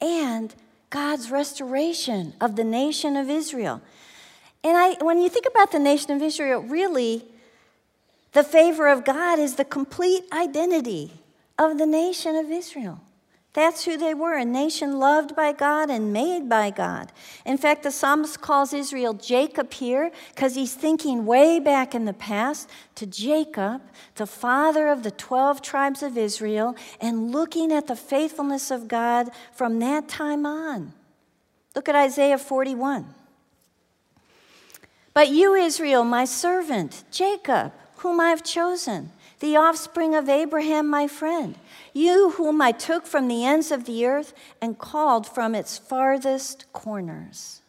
and 0.00 0.54
God's 0.90 1.30
restoration 1.30 2.34
of 2.40 2.56
the 2.56 2.64
nation 2.64 3.16
of 3.16 3.28
Israel. 3.28 3.82
And 4.64 4.76
I, 4.76 4.94
when 5.00 5.20
you 5.20 5.28
think 5.28 5.46
about 5.46 5.70
the 5.70 5.78
nation 5.78 6.10
of 6.12 6.22
Israel, 6.22 6.62
really, 6.62 7.24
the 8.32 8.42
favor 8.42 8.88
of 8.88 9.04
God 9.04 9.38
is 9.38 9.54
the 9.54 9.64
complete 9.64 10.24
identity 10.32 11.12
of 11.58 11.78
the 11.78 11.86
nation 11.86 12.36
of 12.36 12.50
Israel. 12.50 13.00
That's 13.54 13.84
who 13.86 13.96
they 13.96 14.14
were 14.14 14.36
a 14.36 14.44
nation 14.44 14.98
loved 14.98 15.34
by 15.34 15.52
God 15.52 15.90
and 15.90 16.12
made 16.12 16.48
by 16.48 16.70
God. 16.70 17.10
In 17.46 17.56
fact, 17.56 17.82
the 17.82 17.90
psalmist 17.90 18.40
calls 18.40 18.72
Israel 18.72 19.14
Jacob 19.14 19.72
here 19.72 20.12
because 20.34 20.54
he's 20.54 20.74
thinking 20.74 21.24
way 21.24 21.58
back 21.58 21.94
in 21.94 22.04
the 22.04 22.12
past 22.12 22.68
to 22.96 23.06
Jacob, 23.06 23.80
the 24.16 24.26
father 24.26 24.88
of 24.88 25.02
the 25.02 25.10
12 25.10 25.62
tribes 25.62 26.02
of 26.02 26.18
Israel, 26.18 26.76
and 27.00 27.32
looking 27.32 27.72
at 27.72 27.86
the 27.86 27.96
faithfulness 27.96 28.70
of 28.70 28.86
God 28.86 29.30
from 29.52 29.78
that 29.78 30.08
time 30.08 30.44
on. 30.44 30.92
Look 31.74 31.88
at 31.88 31.96
Isaiah 31.96 32.38
41. 32.38 33.14
But 35.14 35.30
you, 35.30 35.54
Israel, 35.54 36.04
my 36.04 36.26
servant, 36.26 37.02
Jacob, 37.10 37.72
whom 37.96 38.20
I 38.20 38.28
have 38.28 38.44
chosen, 38.44 39.10
the 39.40 39.56
offspring 39.56 40.14
of 40.14 40.28
Abraham, 40.28 40.88
my 40.88 41.06
friend, 41.06 41.56
you 41.98 42.30
whom 42.30 42.62
I 42.62 42.72
took 42.72 43.06
from 43.06 43.28
the 43.28 43.44
ends 43.44 43.70
of 43.70 43.84
the 43.84 44.06
earth 44.06 44.32
and 44.62 44.78
called 44.78 45.26
from 45.26 45.54
its 45.54 45.76
farthest 45.76 46.72
corners. 46.72 47.60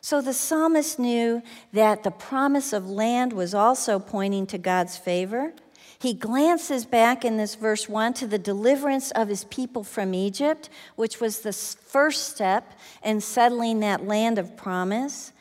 So 0.00 0.22
the 0.22 0.32
psalmist 0.32 0.98
knew 0.98 1.42
that 1.72 2.02
the 2.02 2.10
promise 2.10 2.72
of 2.72 2.88
land 2.88 3.32
was 3.32 3.54
also 3.54 3.98
pointing 3.98 4.46
to 4.46 4.58
God's 4.58 4.96
favor. 4.96 5.52
He 5.98 6.14
glances 6.14 6.86
back 6.86 7.24
in 7.24 7.36
this 7.36 7.54
verse 7.54 7.88
1 7.88 8.14
to 8.14 8.26
the 8.26 8.38
deliverance 8.38 9.10
of 9.10 9.28
his 9.28 9.44
people 9.44 9.84
from 9.84 10.14
Egypt, 10.14 10.70
which 10.96 11.20
was 11.20 11.40
the 11.40 11.52
first 11.52 12.30
step 12.30 12.72
in 13.04 13.20
settling 13.20 13.80
that 13.80 14.06
land 14.06 14.38
of 14.38 14.56
promise. 14.56 15.32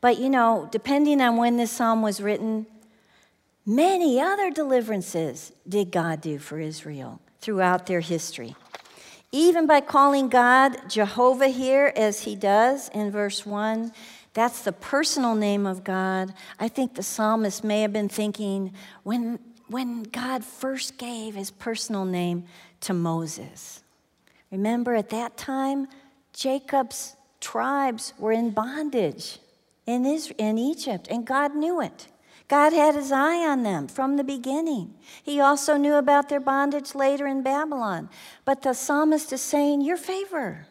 But 0.00 0.18
you 0.18 0.30
know, 0.30 0.68
depending 0.72 1.20
on 1.20 1.36
when 1.36 1.56
this 1.56 1.70
psalm 1.70 2.02
was 2.02 2.20
written, 2.20 2.66
Many 3.64 4.18
other 4.18 4.50
deliverances 4.50 5.52
did 5.68 5.90
God 5.90 6.22
do 6.22 6.38
for 6.38 6.58
Israel 6.58 7.20
throughout 7.40 7.86
their 7.86 8.00
history. 8.00 8.54
Even 9.30 9.66
by 9.66 9.80
calling 9.80 10.28
God 10.28 10.88
Jehovah 10.88 11.48
here, 11.48 11.92
as 11.94 12.22
he 12.22 12.34
does 12.34 12.88
in 12.90 13.10
verse 13.10 13.44
1, 13.44 13.92
that's 14.32 14.62
the 14.62 14.72
personal 14.72 15.34
name 15.34 15.66
of 15.66 15.84
God. 15.84 16.32
I 16.58 16.68
think 16.68 16.94
the 16.94 17.02
psalmist 17.02 17.62
may 17.62 17.82
have 17.82 17.92
been 17.92 18.08
thinking 18.08 18.72
when, 19.02 19.38
when 19.66 20.04
God 20.04 20.44
first 20.44 20.96
gave 20.96 21.34
his 21.34 21.50
personal 21.50 22.04
name 22.04 22.44
to 22.80 22.94
Moses. 22.94 23.82
Remember, 24.50 24.94
at 24.94 25.10
that 25.10 25.36
time, 25.36 25.88
Jacob's 26.32 27.16
tribes 27.40 28.14
were 28.18 28.32
in 28.32 28.50
bondage 28.50 29.38
in, 29.86 30.06
Israel, 30.06 30.36
in 30.38 30.58
Egypt, 30.58 31.08
and 31.10 31.26
God 31.26 31.54
knew 31.54 31.80
it. 31.80 32.08
God 32.48 32.72
had 32.72 32.94
his 32.94 33.12
eye 33.12 33.46
on 33.46 33.62
them 33.62 33.86
from 33.88 34.16
the 34.16 34.24
beginning. 34.24 34.94
He 35.22 35.38
also 35.38 35.76
knew 35.76 35.94
about 35.94 36.30
their 36.30 36.40
bondage 36.40 36.94
later 36.94 37.26
in 37.26 37.42
Babylon. 37.42 38.08
But 38.46 38.62
the 38.62 38.72
psalmist 38.72 39.32
is 39.34 39.42
saying, 39.42 39.82
Your 39.82 39.98
favor 39.98 40.66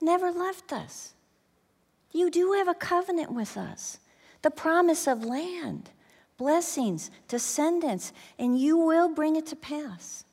never 0.00 0.30
left 0.30 0.72
us. 0.72 1.14
You 2.12 2.30
do 2.30 2.52
have 2.52 2.68
a 2.68 2.74
covenant 2.74 3.32
with 3.32 3.56
us, 3.56 3.98
the 4.42 4.50
promise 4.50 5.08
of 5.08 5.24
land, 5.24 5.90
blessings, 6.36 7.10
descendants, 7.26 8.12
and 8.38 8.58
you 8.58 8.76
will 8.76 9.08
bring 9.08 9.34
it 9.34 9.46
to 9.46 9.56
pass. 9.56 10.24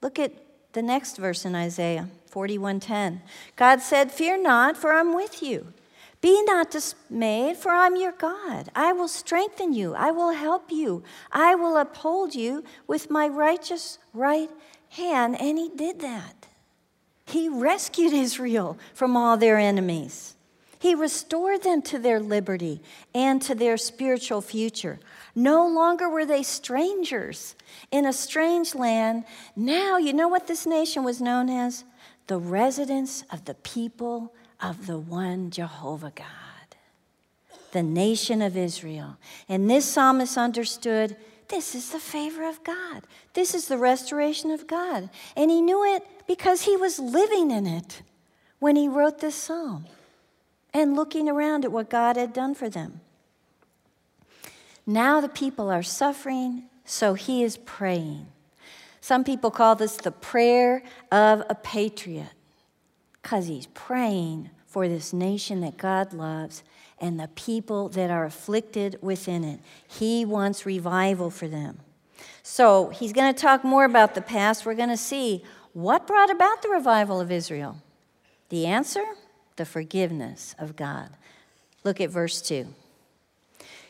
Look 0.00 0.18
at 0.18 0.32
the 0.72 0.82
next 0.82 1.18
verse 1.18 1.44
in 1.44 1.54
Isaiah 1.54 2.08
41:10. 2.30 3.20
God 3.56 3.82
said, 3.82 4.10
"Fear 4.10 4.38
not, 4.38 4.76
for 4.76 4.92
I'm 4.92 5.14
with 5.14 5.42
you. 5.42 5.72
Be 6.20 6.42
not 6.42 6.70
dismayed, 6.70 7.56
for 7.56 7.70
I'm 7.70 7.96
your 7.96 8.12
God. 8.12 8.68
I 8.74 8.92
will 8.92 9.08
strengthen 9.08 9.72
you. 9.72 9.94
I 9.94 10.10
will 10.10 10.32
help 10.32 10.70
you. 10.70 11.02
I 11.32 11.54
will 11.54 11.78
uphold 11.78 12.34
you 12.34 12.62
with 12.86 13.10
my 13.10 13.26
righteous 13.26 13.98
right 14.12 14.50
hand. 14.90 15.40
And 15.40 15.56
he 15.56 15.70
did 15.70 16.00
that. 16.00 16.46
He 17.24 17.48
rescued 17.48 18.12
Israel 18.12 18.76
from 18.92 19.16
all 19.16 19.36
their 19.36 19.56
enemies. 19.56 20.34
He 20.78 20.94
restored 20.94 21.62
them 21.62 21.82
to 21.82 21.98
their 21.98 22.20
liberty 22.20 22.82
and 23.14 23.40
to 23.42 23.54
their 23.54 23.76
spiritual 23.76 24.40
future. 24.40 24.98
No 25.34 25.66
longer 25.66 26.08
were 26.08 26.24
they 26.24 26.42
strangers 26.42 27.54
in 27.90 28.04
a 28.04 28.12
strange 28.12 28.74
land. 28.74 29.24
Now, 29.54 29.98
you 29.98 30.12
know 30.12 30.28
what 30.28 30.46
this 30.46 30.66
nation 30.66 31.04
was 31.04 31.20
known 31.20 31.48
as? 31.50 31.84
The 32.26 32.38
residence 32.38 33.24
of 33.30 33.44
the 33.44 33.54
people 33.54 34.32
of 34.62 34.86
the 34.86 34.98
one 34.98 35.50
Jehovah 35.50 36.12
God, 36.14 36.76
the 37.72 37.82
nation 37.82 38.42
of 38.42 38.56
Israel. 38.56 39.16
And 39.48 39.70
this 39.70 39.84
psalmist 39.84 40.36
understood 40.36 41.16
this 41.48 41.74
is 41.74 41.90
the 41.90 41.98
favor 41.98 42.48
of 42.48 42.62
God, 42.64 43.04
this 43.34 43.54
is 43.54 43.68
the 43.68 43.78
restoration 43.78 44.50
of 44.50 44.66
God. 44.66 45.10
And 45.36 45.50
he 45.50 45.60
knew 45.60 45.84
it 45.84 46.06
because 46.26 46.62
he 46.62 46.76
was 46.76 46.98
living 46.98 47.50
in 47.50 47.66
it 47.66 48.02
when 48.58 48.76
he 48.76 48.88
wrote 48.88 49.18
this 49.20 49.34
psalm. 49.34 49.86
and 50.72 50.94
looking 50.94 51.28
around 51.28 51.64
at 51.64 51.72
what 51.72 51.90
God 51.90 52.16
had 52.16 52.32
done 52.32 52.54
for 52.54 52.68
them. 52.68 53.00
Now 54.86 55.20
the 55.20 55.28
people 55.28 55.70
are 55.70 55.82
suffering, 55.82 56.64
so 56.84 57.14
he 57.14 57.42
is 57.42 57.56
praying. 57.56 58.26
Some 59.00 59.24
people 59.24 59.50
call 59.50 59.76
this 59.76 59.96
the 59.96 60.12
prayer 60.12 60.82
of 61.10 61.42
a 61.48 61.54
patriot 61.54 62.28
because 63.22 63.46
he's 63.46 63.66
praying 63.68 64.50
for 64.66 64.88
this 64.88 65.12
nation 65.12 65.60
that 65.60 65.76
God 65.76 66.12
loves 66.12 66.62
and 67.00 67.18
the 67.18 67.28
people 67.28 67.88
that 67.90 68.10
are 68.10 68.24
afflicted 68.24 68.98
within 69.00 69.42
it. 69.42 69.60
He 69.88 70.24
wants 70.24 70.66
revival 70.66 71.30
for 71.30 71.48
them. 71.48 71.80
So 72.42 72.88
he's 72.88 73.12
going 73.12 73.32
to 73.32 73.40
talk 73.40 73.64
more 73.64 73.84
about 73.84 74.14
the 74.14 74.22
past. 74.22 74.66
We're 74.66 74.74
going 74.74 74.90
to 74.90 74.96
see 74.96 75.42
what 75.72 76.06
brought 76.06 76.30
about 76.30 76.62
the 76.62 76.68
revival 76.68 77.20
of 77.20 77.30
Israel. 77.30 77.78
The 78.48 78.66
answer? 78.66 79.04
The 79.56 79.64
forgiveness 79.64 80.54
of 80.58 80.76
God. 80.76 81.10
Look 81.84 82.00
at 82.00 82.10
verse 82.10 82.42
2. 82.42 82.66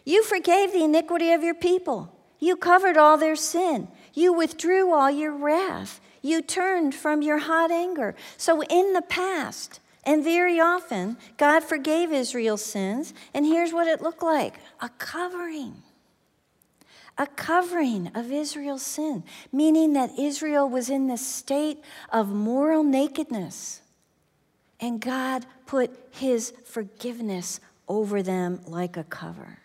You 0.04 0.22
forgave 0.24 0.72
the 0.72 0.84
iniquity 0.84 1.32
of 1.32 1.42
your 1.42 1.54
people. 1.54 2.14
You 2.38 2.56
covered 2.56 2.96
all 2.96 3.16
their 3.16 3.36
sin. 3.36 3.88
You 4.14 4.32
withdrew 4.32 4.92
all 4.92 5.10
your 5.10 5.32
wrath. 5.32 6.00
You 6.22 6.42
turned 6.42 6.94
from 6.94 7.22
your 7.22 7.38
hot 7.38 7.70
anger. 7.70 8.14
So, 8.36 8.62
in 8.62 8.92
the 8.92 9.02
past, 9.02 9.80
and 10.04 10.24
very 10.24 10.58
often, 10.58 11.16
God 11.36 11.62
forgave 11.62 12.12
Israel's 12.12 12.64
sins, 12.64 13.12
and 13.34 13.44
here's 13.44 13.72
what 13.72 13.86
it 13.86 14.02
looked 14.02 14.22
like 14.22 14.54
a 14.80 14.88
covering. 14.90 15.82
A 17.18 17.26
covering 17.26 18.10
of 18.14 18.32
Israel's 18.32 18.82
sin, 18.82 19.24
meaning 19.52 19.92
that 19.92 20.18
Israel 20.18 20.68
was 20.68 20.88
in 20.88 21.06
this 21.06 21.26
state 21.26 21.82
of 22.10 22.28
moral 22.28 22.82
nakedness. 22.82 23.82
And 24.80 25.00
God 25.00 25.44
put 25.66 25.90
his 26.12 26.54
forgiveness 26.64 27.60
over 27.88 28.22
them 28.22 28.60
like 28.66 28.96
a 28.96 29.04
cover. 29.04 29.58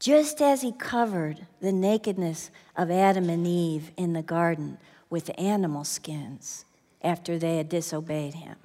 Just 0.00 0.40
as 0.40 0.62
he 0.62 0.72
covered 0.72 1.46
the 1.60 1.70
nakedness 1.70 2.50
of 2.76 2.90
Adam 2.90 3.28
and 3.28 3.46
Eve 3.46 3.92
in 3.96 4.12
the 4.12 4.22
garden 4.22 4.78
with 5.10 5.30
animal 5.38 5.84
skins 5.84 6.64
after 7.02 7.38
they 7.38 7.56
had 7.56 7.68
disobeyed 7.68 8.34
him. 8.34 8.56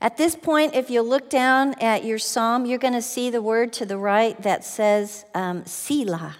At 0.00 0.18
this 0.18 0.36
point, 0.36 0.74
if 0.74 0.90
you 0.90 1.00
look 1.00 1.30
down 1.30 1.74
at 1.80 2.04
your 2.04 2.18
psalm, 2.18 2.66
you're 2.66 2.78
going 2.78 2.92
to 2.94 3.02
see 3.02 3.30
the 3.30 3.40
word 3.40 3.72
to 3.74 3.86
the 3.86 3.96
right 3.96 4.40
that 4.42 4.64
says 4.64 5.24
um, 5.34 5.64
Selah. 5.64 6.36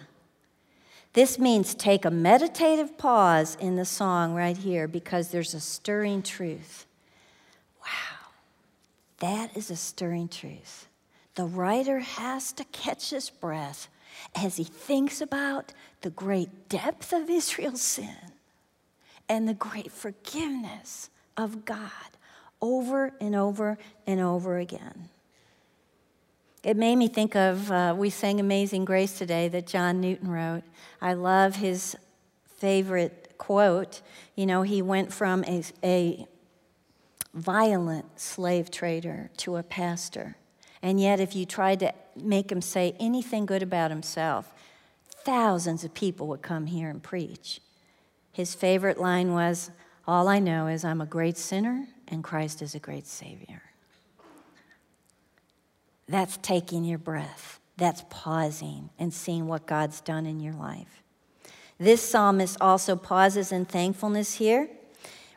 This 1.15 1.39
means 1.39 1.75
take 1.75 2.05
a 2.05 2.11
meditative 2.11 2.99
pause 2.99 3.57
in 3.59 3.77
the 3.77 3.87
song 3.87 4.35
right 4.35 4.57
here 4.57 4.87
because 4.87 5.31
there's 5.31 5.55
a 5.55 5.61
stirring 5.61 6.23
truth. 6.23 6.85
Wow, 7.81 8.29
that 9.21 9.57
is 9.57 9.71
a 9.71 9.77
stirring 9.77 10.29
truth. 10.29 10.87
The 11.35 11.47
writer 11.47 12.01
has 12.01 12.53
to 12.53 12.65
catch 12.65 13.11
his 13.11 13.31
breath 13.31 13.89
as 14.35 14.57
he 14.59 14.65
thinks 14.65 15.23
about 15.23 15.73
the 16.07 16.11
great 16.11 16.69
depth 16.69 17.13
of 17.13 17.29
Israel's 17.29 17.83
sin 17.83 18.15
and 19.29 19.49
the 19.49 19.55
great 19.55 19.91
forgiveness 19.91 21.11
of 21.37 21.65
God 21.65 21.91
over 22.63 23.13
and 23.21 23.35
over 23.35 23.77
and 24.07 24.21
over 24.21 24.59
again. 24.59 25.09
It 26.63 26.77
made 26.77 26.95
me 26.95 27.09
think 27.09 27.35
of, 27.35 27.73
uh, 27.73 27.93
we 27.99 28.11
sang 28.11 28.39
Amazing 28.39 28.85
Grace 28.85 29.19
today 29.19 29.49
that 29.49 29.67
John 29.67 30.01
Newton 30.01 30.31
wrote. 30.31 30.63
I 31.03 31.15
love 31.15 31.57
his 31.57 31.97
favorite 32.57 33.35
quote. 33.37 34.01
You 34.37 34.47
know, 34.47 34.63
he 34.63 34.83
went 34.83 35.13
from 35.13 35.43
a, 35.43 35.65
a 35.83 36.25
violent 37.35 38.21
slave 38.21 38.71
trader 38.71 39.31
to 39.39 39.57
a 39.57 39.65
pastor. 39.65 40.37
And 40.83 41.01
yet, 41.01 41.19
if 41.19 41.35
you 41.35 41.47
tried 41.47 41.81
to 41.81 41.93
make 42.15 42.53
him 42.53 42.63
say 42.63 42.95
anything 43.01 43.45
good 43.45 43.65
about 43.65 43.91
himself, 43.91 44.53
thousands 45.27 45.83
of 45.83 45.93
people 45.93 46.29
would 46.29 46.41
come 46.41 46.67
here 46.67 46.89
and 46.89 47.03
preach. 47.03 47.61
His 48.31 48.55
favorite 48.55 48.99
line 48.99 49.33
was, 49.33 49.73
All 50.07 50.29
I 50.29 50.39
know 50.39 50.69
is 50.69 50.85
I'm 50.85 51.01
a 51.01 51.07
great 51.07 51.37
sinner 51.37 51.89
and 52.07 52.23
Christ 52.23 52.63
is 52.63 52.77
a 52.77 52.79
great 52.79 53.09
Savior. 53.09 53.61
That's 56.09 56.37
taking 56.37 56.85
your 56.85 56.99
breath. 56.99 57.59
That's 57.77 58.05
pausing 58.09 58.91
and 59.01 59.13
seeing 59.13 59.49
what 59.49 59.67
God's 59.67 60.01
done 60.01 60.27
in 60.27 60.39
your 60.39 60.55
life. 60.55 61.03
This 61.79 62.09
psalmist 62.09 62.57
also 62.61 62.95
pauses 62.95 63.51
in 63.51 63.65
thankfulness 63.65 64.35
here, 64.35 64.69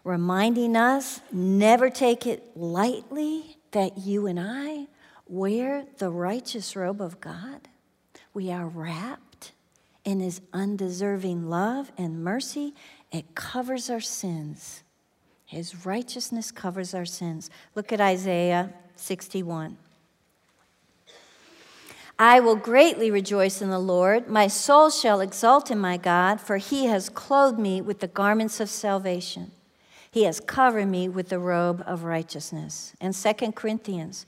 reminding 0.03 0.75
us 0.75 1.19
never 1.31 1.89
take 1.89 2.27
it 2.27 2.55
lightly 2.55 3.57
that 3.71 3.97
you 3.97 4.27
and 4.27 4.39
I 4.39 4.85
wear 5.27 5.85
the 5.97 6.11
righteous 6.11 6.75
robe 6.75 7.01
of 7.01 7.19
God. 7.19 7.67
We 8.33 8.51
are 8.51 8.67
wrapped 8.67 9.28
in 10.09 10.19
his 10.19 10.41
undeserving 10.53 11.51
love 11.51 11.91
and 11.95 12.23
mercy. 12.23 12.73
It 13.11 13.35
covers 13.35 13.91
our 13.91 13.99
sins. 13.99 14.81
His 15.45 15.85
righteousness 15.85 16.51
covers 16.51 16.95
our 16.95 17.05
sins. 17.05 17.51
Look 17.75 17.93
at 17.93 18.01
Isaiah 18.01 18.73
61. 18.95 19.77
I 22.17 22.39
will 22.39 22.55
greatly 22.55 23.11
rejoice 23.11 23.61
in 23.61 23.69
the 23.69 23.77
Lord. 23.77 24.27
My 24.27 24.47
soul 24.47 24.89
shall 24.89 25.21
exult 25.21 25.69
in 25.69 25.77
my 25.77 25.95
God, 25.95 26.41
for 26.41 26.57
he 26.57 26.85
has 26.85 27.07
clothed 27.09 27.59
me 27.59 27.79
with 27.79 27.99
the 27.99 28.07
garments 28.07 28.59
of 28.59 28.67
salvation. 28.67 29.51
He 30.09 30.23
has 30.23 30.39
covered 30.39 30.87
me 30.87 31.07
with 31.07 31.29
the 31.29 31.37
robe 31.37 31.83
of 31.85 32.03
righteousness. 32.03 32.93
And 32.99 33.13
2 33.13 33.51
Corinthians, 33.51 34.25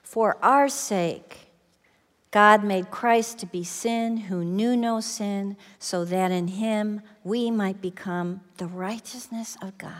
for 0.00 0.38
our 0.42 0.68
sake, 0.68 1.50
God 2.34 2.64
made 2.64 2.90
Christ 2.90 3.38
to 3.38 3.46
be 3.46 3.62
sin 3.62 4.16
who 4.16 4.44
knew 4.44 4.76
no 4.76 4.98
sin, 4.98 5.56
so 5.78 6.04
that 6.06 6.32
in 6.32 6.48
him 6.48 7.00
we 7.22 7.48
might 7.48 7.80
become 7.80 8.40
the 8.56 8.66
righteousness 8.66 9.56
of 9.62 9.78
God. 9.78 9.92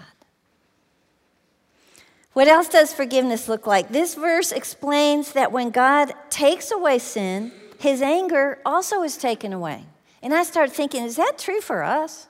What 2.33 2.49
else 2.49 2.67
does 2.67 2.93
forgiveness 2.93 3.49
look 3.49 3.69
like? 3.69 3.91
This 3.91 4.17
verse 4.17 4.51
explains 4.51 5.35
that 5.35 5.53
when 5.53 5.71
God 5.71 6.13
takes 6.29 6.73
away 6.73 6.99
sin, 6.99 7.53
his 7.79 8.03
anger 8.03 8.59
also 8.67 9.05
is 9.05 9.17
taken 9.17 9.53
away. 9.53 9.85
And 10.21 10.35
I 10.35 10.43
started 10.43 10.75
thinking, 10.75 11.05
is 11.05 11.15
that 11.15 11.39
true 11.39 11.61
for 11.61 11.85
us? 11.85 12.27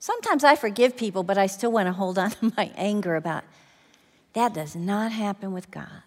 Sometimes 0.00 0.42
I 0.42 0.56
forgive 0.56 0.96
people, 0.96 1.22
but 1.22 1.38
I 1.38 1.46
still 1.46 1.70
want 1.70 1.86
to 1.86 1.92
hold 1.92 2.18
on 2.18 2.32
to 2.32 2.52
my 2.56 2.72
anger 2.74 3.14
about 3.14 3.44
it. 3.44 3.48
That 4.32 4.54
does 4.54 4.74
not 4.74 5.12
happen 5.12 5.52
with 5.52 5.70
God. 5.70 6.02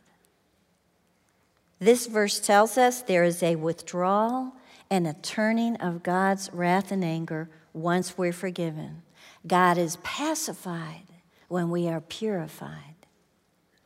This 1.79 2.07
verse 2.07 2.39
tells 2.39 2.77
us 2.77 3.01
there 3.01 3.23
is 3.23 3.41
a 3.41 3.55
withdrawal 3.55 4.53
and 4.89 5.07
a 5.07 5.13
turning 5.13 5.77
of 5.77 6.03
God's 6.03 6.49
wrath 6.51 6.91
and 6.91 7.03
anger 7.03 7.49
once 7.73 8.17
we're 8.17 8.33
forgiven. 8.33 9.03
God 9.47 9.77
is 9.77 9.97
pacified 10.03 11.03
when 11.47 11.69
we 11.69 11.87
are 11.87 12.01
purified 12.01 12.95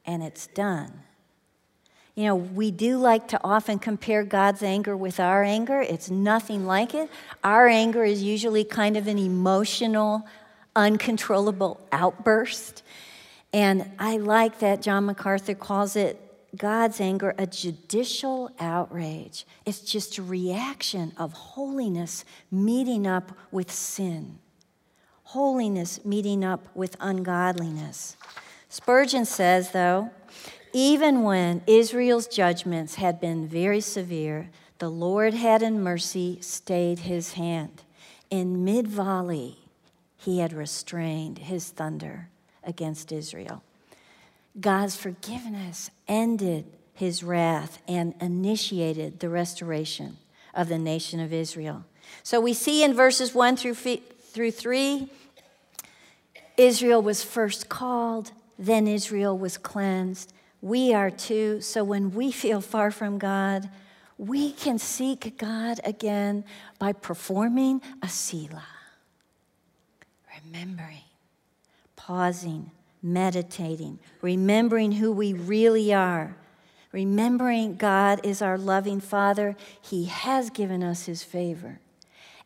and 0.06 0.24
it's 0.24 0.48
done. 0.48 1.04
You 2.16 2.26
know, 2.26 2.36
we 2.36 2.70
do 2.70 2.98
like 2.98 3.28
to 3.30 3.40
often 3.44 3.80
compare 3.80 4.24
God's 4.24 4.62
anger 4.62 4.96
with 4.96 5.20
our 5.20 5.44
anger. 5.44 5.82
It's 5.82 6.12
nothing 6.12 6.66
like 6.66 6.94
it. 6.94 7.10
Our 7.44 7.68
anger 7.68 8.04
is 8.04 8.22
usually 8.22 8.64
kind 8.64 8.98
of 8.98 9.08
an 9.08 9.18
emotional, 9.18 10.28
uncontrollable 10.76 11.82
outburst. 11.92 12.84
And 13.52 13.92
I 13.98 14.18
like 14.18 14.60
that 14.60 14.82
John 14.82 15.06
MacArthur 15.06 15.56
calls 15.56 15.96
it 15.96 16.20
God's 16.56 17.02
anger 17.02 17.34
a 17.38 17.48
judicial 17.48 18.52
outrage. 18.60 19.46
It's 19.66 19.80
just 19.80 20.18
a 20.18 20.24
reaction 20.24 21.12
of 21.18 21.34
holiness 21.34 22.26
meeting 22.52 23.08
up 23.08 23.32
with 23.52 23.72
sin, 23.72 24.38
holiness 25.24 26.06
meeting 26.06 26.44
up 26.44 26.68
with 26.76 26.96
ungodliness. 27.00 28.18
Spurgeon 28.70 29.26
says, 29.26 29.72
though, 29.72 30.12
even 30.74 31.24
when 31.24 31.62
Israel's 31.68 32.28
judgments 32.28 32.96
had 32.96 33.20
been 33.20 33.48
very 33.48 33.80
severe, 33.80 34.50
the 34.80 34.90
Lord 34.90 35.34
had 35.34 35.62
in 35.62 35.82
mercy 35.82 36.40
stayed 36.42 37.00
his 37.00 37.34
hand. 37.34 37.84
In 38.30 38.66
mid 38.66 38.88
volley, 38.88 39.60
he 40.18 40.40
had 40.40 40.54
restrained 40.54 41.38
his 41.38 41.70
thunder 41.70 42.30
against 42.64 43.12
Israel. 43.12 43.64
God's 44.60 44.96
forgiveness 44.96 45.90
ended 46.08 46.66
his 46.94 47.24
wrath 47.24 47.80
and 47.88 48.14
initiated 48.22 49.20
the 49.20 49.30
restoration 49.30 50.18
of 50.54 50.70
the 50.70 50.78
nation 50.78 51.20
of 51.20 51.34
Israel. 51.34 51.86
So 52.22 52.40
we 52.40 52.54
see 52.54 52.84
in 52.84 52.94
verses 52.94 53.34
1 53.34 53.58
through, 53.58 53.74
through 53.74 54.52
3 54.52 55.10
Israel 56.56 57.02
was 57.02 57.24
first 57.24 57.68
called, 57.68 58.32
then 58.60 58.88
Israel 58.88 59.36
was 59.36 59.58
cleansed. 59.58 60.34
We 60.62 60.94
are 60.94 61.10
too. 61.10 61.62
So 61.62 61.84
when 61.84 62.12
we 62.12 62.32
feel 62.32 62.62
far 62.62 62.92
from 62.92 63.18
God, 63.18 63.70
we 64.18 64.52
can 64.52 64.78
seek 64.78 65.38
God 65.38 65.80
again 65.84 66.46
by 66.78 66.94
performing 66.94 67.82
a 68.02 68.08
Selah. 68.08 68.68
Remembering, 70.46 71.02
pausing, 71.96 72.70
meditating, 73.04 74.00
remembering 74.22 74.94
who 74.94 75.12
we 75.12 75.34
really 75.34 75.94
are 75.94 76.36
remembering 76.94 77.76
God 77.76 78.22
is 78.24 78.42
our 78.42 78.58
loving 78.58 79.02
Father, 79.02 79.58
He 79.82 80.06
has 80.06 80.50
given 80.50 80.82
us 80.82 81.08
His 81.08 81.24
favor, 81.24 81.82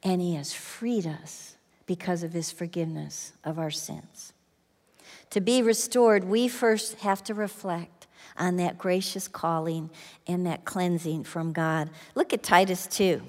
and 0.02 0.20
He 0.20 0.34
has 0.34 0.54
freed 0.54 1.06
us 1.06 1.58
because 1.86 2.24
of 2.24 2.34
His 2.34 2.52
forgiveness 2.52 3.34
of 3.44 3.60
our 3.60 3.70
sins. 3.70 4.34
To 5.30 5.42
be 5.42 5.62
restored, 5.62 6.24
we 6.24 6.48
first 6.48 6.96
have 7.00 7.24
to 7.26 7.36
reflect 7.36 8.08
on 8.38 8.56
that 8.58 8.78
gracious 8.78 9.28
calling 9.28 9.90
and 10.26 10.46
that 10.46 10.64
cleansing 10.64 11.26
from 11.26 11.52
God. 11.52 11.90
Look 12.16 12.34
at 12.34 12.44
Titus 12.44 12.88
2. 12.88 13.22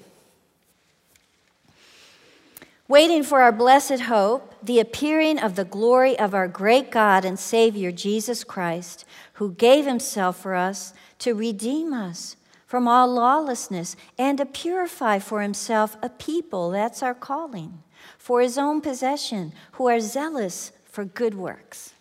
Waiting 2.89 3.21
for 3.21 3.43
our 3.43 3.51
blessed 3.51 3.99
hope, 3.99 4.51
the 4.63 4.79
appearing 4.79 5.37
of 5.37 5.55
the 5.55 5.63
glory 5.63 6.17
of 6.17 6.33
our 6.33 6.47
great 6.47 6.89
God 6.89 7.23
and 7.23 7.37
Savior 7.37 7.91
Jesus 7.91 8.43
Christ, 8.43 9.05
who 9.33 9.51
gave 9.51 9.85
himself 9.85 10.41
for 10.41 10.55
us 10.55 10.91
to 11.19 11.35
redeem 11.35 11.93
us 11.93 12.35
from 12.65 12.87
all 12.87 13.07
lawlessness 13.07 13.95
and 14.17 14.39
to 14.39 14.45
purify 14.45 15.19
for 15.19 15.43
himself 15.43 15.97
a 16.01 16.09
people, 16.09 16.71
that's 16.71 17.03
our 17.03 17.13
calling, 17.13 17.83
for 18.17 18.41
his 18.41 18.57
own 18.57 18.81
possession, 18.81 19.53
who 19.73 19.87
are 19.87 19.99
zealous 19.99 20.71
for 20.83 21.05
good 21.05 21.35
works. 21.35 21.93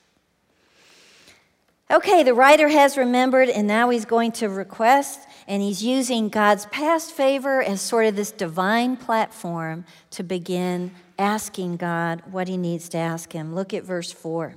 Okay, 1.91 2.23
the 2.23 2.33
writer 2.33 2.69
has 2.69 2.97
remembered, 2.97 3.51
and 3.51 3.67
now 3.67 3.91
he's 3.91 4.07
going 4.07 4.33
to 4.33 4.49
request, 4.49 5.21
and 5.49 5.63
he's 5.63 5.83
using 5.83 6.29
God's 6.29 6.67
past 6.67 7.11
favor 7.11 7.63
as 7.63 7.81
sort 7.81 8.05
of 8.05 8.15
this 8.15 8.31
divine 8.31 8.99
platform 8.99 9.87
to 10.11 10.23
begin 10.23 10.93
asking 11.19 11.79
God 11.79 12.23
what 12.31 12.49
he 12.49 12.59
needs 12.59 12.91
to 12.91 12.99
ask 12.99 13.33
him. 13.33 13.55
Look 13.55 13.73
at 13.73 13.83
verse 13.83 14.13
4. 14.13 14.55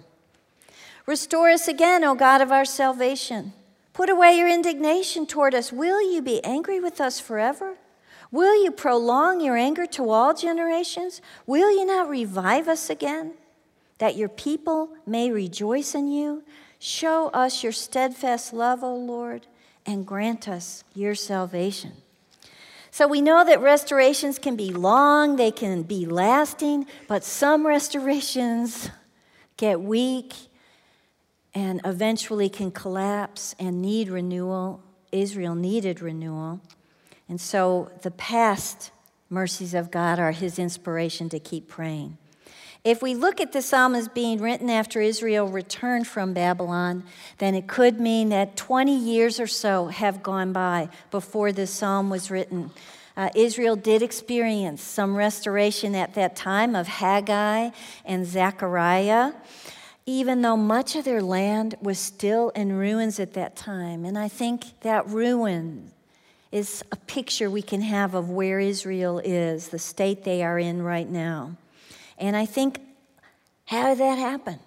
Restore 1.05 1.49
us 1.49 1.69
again, 1.69 2.03
O 2.03 2.13
God 2.13 2.41
of 2.41 2.51
our 2.51 2.65
salvation. 2.65 3.53
Put 3.93 4.09
away 4.09 4.37
your 4.37 4.49
indignation 4.49 5.25
toward 5.25 5.55
us. 5.55 5.71
Will 5.71 6.01
you 6.13 6.21
be 6.21 6.43
angry 6.43 6.81
with 6.81 6.99
us 6.99 7.21
forever? 7.21 7.77
Will 8.29 8.61
you 8.61 8.69
prolong 8.71 9.39
your 9.39 9.57
anger 9.57 9.85
to 9.87 10.09
all 10.09 10.33
generations? 10.33 11.21
Will 11.47 11.71
you 11.71 11.85
not 11.85 12.09
revive 12.09 12.67
us 12.67 12.89
again, 12.89 13.33
that 13.97 14.17
your 14.17 14.29
people 14.29 14.89
may 15.05 15.31
rejoice 15.31 15.95
in 15.95 16.09
you? 16.09 16.43
Show 16.79 17.29
us 17.29 17.63
your 17.63 17.73
steadfast 17.73 18.53
love, 18.53 18.83
O 18.83 18.95
Lord, 18.95 19.47
and 19.85 20.05
grant 20.05 20.47
us 20.47 20.83
your 20.93 21.15
salvation. 21.15 21.93
So 22.91 23.07
we 23.07 23.21
know 23.21 23.45
that 23.45 23.61
restorations 23.61 24.37
can 24.37 24.55
be 24.55 24.71
long, 24.71 25.37
they 25.37 25.51
can 25.51 25.83
be 25.83 26.05
lasting, 26.05 26.85
but 27.07 27.23
some 27.23 27.65
restorations 27.65 28.89
get 29.55 29.79
weak 29.79 30.33
and 31.53 31.81
eventually 31.85 32.49
can 32.49 32.71
collapse 32.71 33.55
and 33.59 33.81
need 33.81 34.09
renewal. 34.09 34.83
Israel 35.11 35.55
needed 35.55 36.01
renewal. 36.01 36.61
And 37.29 37.39
so 37.39 37.91
the 38.01 38.11
past 38.11 38.91
mercies 39.29 39.73
of 39.73 39.89
God 39.89 40.19
are 40.19 40.31
his 40.31 40.59
inspiration 40.59 41.29
to 41.29 41.39
keep 41.39 41.69
praying. 41.69 42.17
If 42.83 43.01
we 43.01 43.13
look 43.13 43.39
at 43.39 43.51
the 43.51 43.61
psalm 43.61 43.93
as 43.93 44.07
being 44.07 44.41
written 44.41 44.69
after 44.69 45.01
Israel 45.01 45.47
returned 45.47 46.07
from 46.07 46.33
Babylon, 46.33 47.03
then 47.37 47.53
it 47.53 47.67
could 47.67 47.99
mean 47.99 48.29
that 48.29 48.55
20 48.55 48.97
years 48.97 49.39
or 49.39 49.47
so 49.47 49.87
have 49.87 50.23
gone 50.23 50.51
by 50.51 50.89
before 51.11 51.51
this 51.51 51.69
psalm 51.69 52.09
was 52.09 52.31
written. 52.31 52.71
Uh, 53.15 53.29
Israel 53.35 53.75
did 53.75 54.01
experience 54.01 54.81
some 54.81 55.15
restoration 55.15 55.93
at 55.93 56.15
that 56.15 56.35
time 56.35 56.75
of 56.75 56.87
Haggai 56.87 57.69
and 58.05 58.25
Zechariah 58.25 59.33
even 60.05 60.41
though 60.41 60.57
much 60.57 60.95
of 60.95 61.05
their 61.05 61.21
land 61.21 61.75
was 61.81 61.99
still 61.99 62.49
in 62.49 62.73
ruins 62.73 63.19
at 63.19 63.33
that 63.33 63.55
time. 63.55 64.03
And 64.03 64.17
I 64.17 64.27
think 64.27 64.79
that 64.81 65.07
ruin 65.07 65.91
is 66.51 66.83
a 66.91 66.95
picture 66.95 67.49
we 67.49 67.61
can 67.61 67.81
have 67.81 68.13
of 68.13 68.29
where 68.29 68.59
Israel 68.59 69.19
is, 69.19 69.69
the 69.69 69.79
state 69.79 70.23
they 70.23 70.43
are 70.43 70.59
in 70.59 70.81
right 70.81 71.09
now. 71.09 71.55
And 72.21 72.37
I 72.37 72.45
think, 72.45 72.79
how 73.65 73.89
did 73.89 73.97
that 73.97 74.17
happen? 74.17 74.59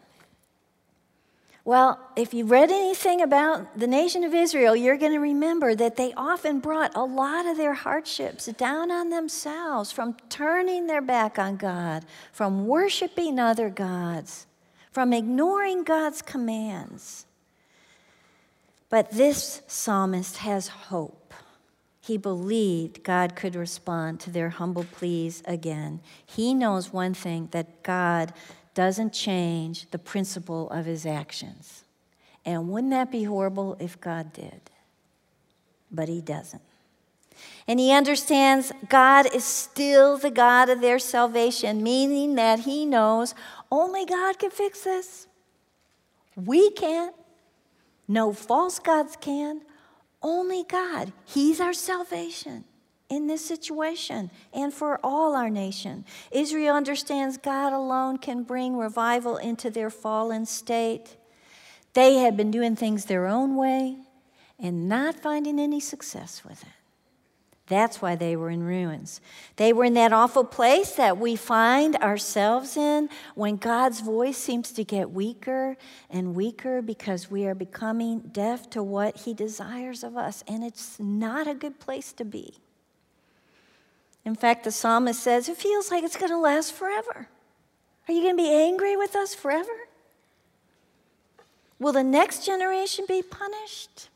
Well, 1.65 1.99
if 2.15 2.35
you've 2.35 2.51
read 2.51 2.71
anything 2.71 3.23
about 3.23 3.79
the 3.79 3.87
nation 3.87 4.23
of 4.23 4.35
Israel, 4.35 4.77
you're 4.77 4.99
going 4.99 5.13
to 5.13 5.19
remember 5.19 5.75
that 5.75 5.97
they 5.97 6.13
often 6.15 6.61
brought 6.61 6.95
a 6.95 7.05
lot 7.05 7.47
of 7.47 7.57
their 7.57 7.73
hardships 7.73 8.45
down 8.45 8.91
on 8.91 9.09
themselves 9.09 9.91
from 9.91 10.15
turning 10.29 10.87
their 10.89 11.01
back 11.01 11.39
on 11.39 11.57
God, 11.57 12.05
from 12.33 12.67
worshiping 12.67 13.39
other 13.39 13.71
gods 13.71 14.47
from 14.95 15.13
ignoring 15.13 15.83
God's 15.83 16.23
commands. 16.23 17.27
But 18.89 19.11
this 19.11 19.61
psalmist 19.67 20.37
has 20.37 20.69
hope. 20.69 21.24
He 22.05 22.19
believed 22.19 23.03
God 23.03 23.35
could 23.35 23.55
respond 23.55 24.21
to 24.21 24.31
their 24.31 24.51
humble 24.51 24.85
pleas 24.85 25.43
again. 25.47 26.01
He 26.27 26.53
knows 26.53 26.93
one 26.93 27.15
thing 27.15 27.49
that 27.53 27.83
God 27.83 28.35
doesn't 28.75 29.15
change 29.15 29.91
the 29.91 29.99
principle 29.99 30.69
of 30.69 30.85
his 30.85 31.07
actions. 31.07 31.85
And 32.45 32.69
wouldn't 32.69 32.91
that 32.91 33.11
be 33.11 33.25
horrible 33.25 33.79
if 33.81 33.99
God 34.03 34.35
did? 34.35 34.61
But 35.91 36.11
he 36.11 36.21
doesn't. 36.21 36.61
And 37.67 37.81
he 37.81 37.91
understands 37.91 38.71
God 38.91 39.35
is 39.35 39.45
still 39.45 40.19
the 40.19 40.31
God 40.31 40.69
of 40.69 40.83
their 40.83 40.99
salvation, 40.99 41.83
meaning 41.83 42.35
that 42.35 42.61
he 42.61 42.85
knows 42.85 43.35
only 43.73 44.05
God 44.05 44.39
can 44.39 44.51
fix 44.51 44.85
this. 44.85 45.27
We 46.37 46.71
can't. 46.73 47.15
No 48.07 48.35
false 48.35 48.79
gods 48.79 49.17
can. 49.19 49.63
Only 50.25 50.65
God. 50.65 51.13
He's 51.27 51.61
our 51.61 51.75
salvation 51.75 52.65
in 53.11 53.27
this 53.27 53.45
situation 53.45 54.31
and 54.55 54.73
for 54.73 54.99
all 55.05 55.37
our 55.37 55.51
nation. 55.51 56.07
Israel 56.33 56.75
understands 56.75 57.37
God 57.37 57.75
alone 57.75 58.17
can 58.17 58.43
bring 58.43 58.79
revival 58.79 59.37
into 59.37 59.69
their 59.69 59.91
fallen 59.91 60.47
state. 60.47 61.19
They 61.93 62.17
had 62.17 62.39
been 62.39 62.51
doing 62.51 62.75
things 62.75 63.05
their 63.05 63.27
own 63.27 63.55
way 63.55 63.99
and 64.59 64.89
not 64.89 65.15
finding 65.15 65.61
any 65.61 65.79
success 65.79 66.43
with 66.43 66.63
it. 66.63 66.84
That's 67.67 68.03
why 68.03 68.15
they 68.15 68.37
were 68.37 68.51
in 68.51 68.63
ruins. 68.63 69.23
They 69.57 69.73
were 69.73 69.85
in 69.85 69.95
that 69.95 70.13
awful 70.13 70.45
place 70.45 70.93
that 70.93 71.17
we 71.17 71.35
find 71.35 71.97
ourselves 71.97 72.77
in 72.77 73.09
when 73.35 73.57
God's 73.57 74.01
voice 74.01 74.37
seems 74.37 74.71
to 74.73 74.85
get 74.85 75.13
weaker 75.13 75.77
and 76.11 76.35
weaker 76.35 76.83
because 76.83 77.31
we 77.31 77.47
are 77.47 77.55
becoming 77.55 78.21
deaf 78.21 78.69
to 78.71 78.83
what 78.83 79.17
He 79.21 79.33
desires 79.33 80.05
of 80.05 80.15
us. 80.15 80.45
And 80.47 80.63
it's 80.63 81.01
not 81.01 81.47
a 81.47 81.55
good 81.55 81.81
place 81.81 82.13
to 82.15 82.25
be. 82.25 82.55
In 84.27 84.35
fact, 84.35 84.65
the 84.65 84.73
psalmist 84.73 85.23
says, 85.23 85.49
It 85.49 85.57
feels 85.57 85.91
like 85.91 86.05
it's 86.05 86.17
going 86.17 86.33
to 86.33 86.39
last 86.39 86.73
forever. 86.73 87.29
Are 88.07 88.13
you 88.13 88.23
going 88.23 88.37
to 88.37 88.43
be 88.43 88.53
angry 88.53 88.95
with 88.97 89.17
us 89.17 89.35
forever? 89.35 89.73
Will 91.79 91.93
the 91.93 92.05
next 92.05 92.45
generation 92.45 93.07
be 93.09 93.23
punished? 93.23 94.09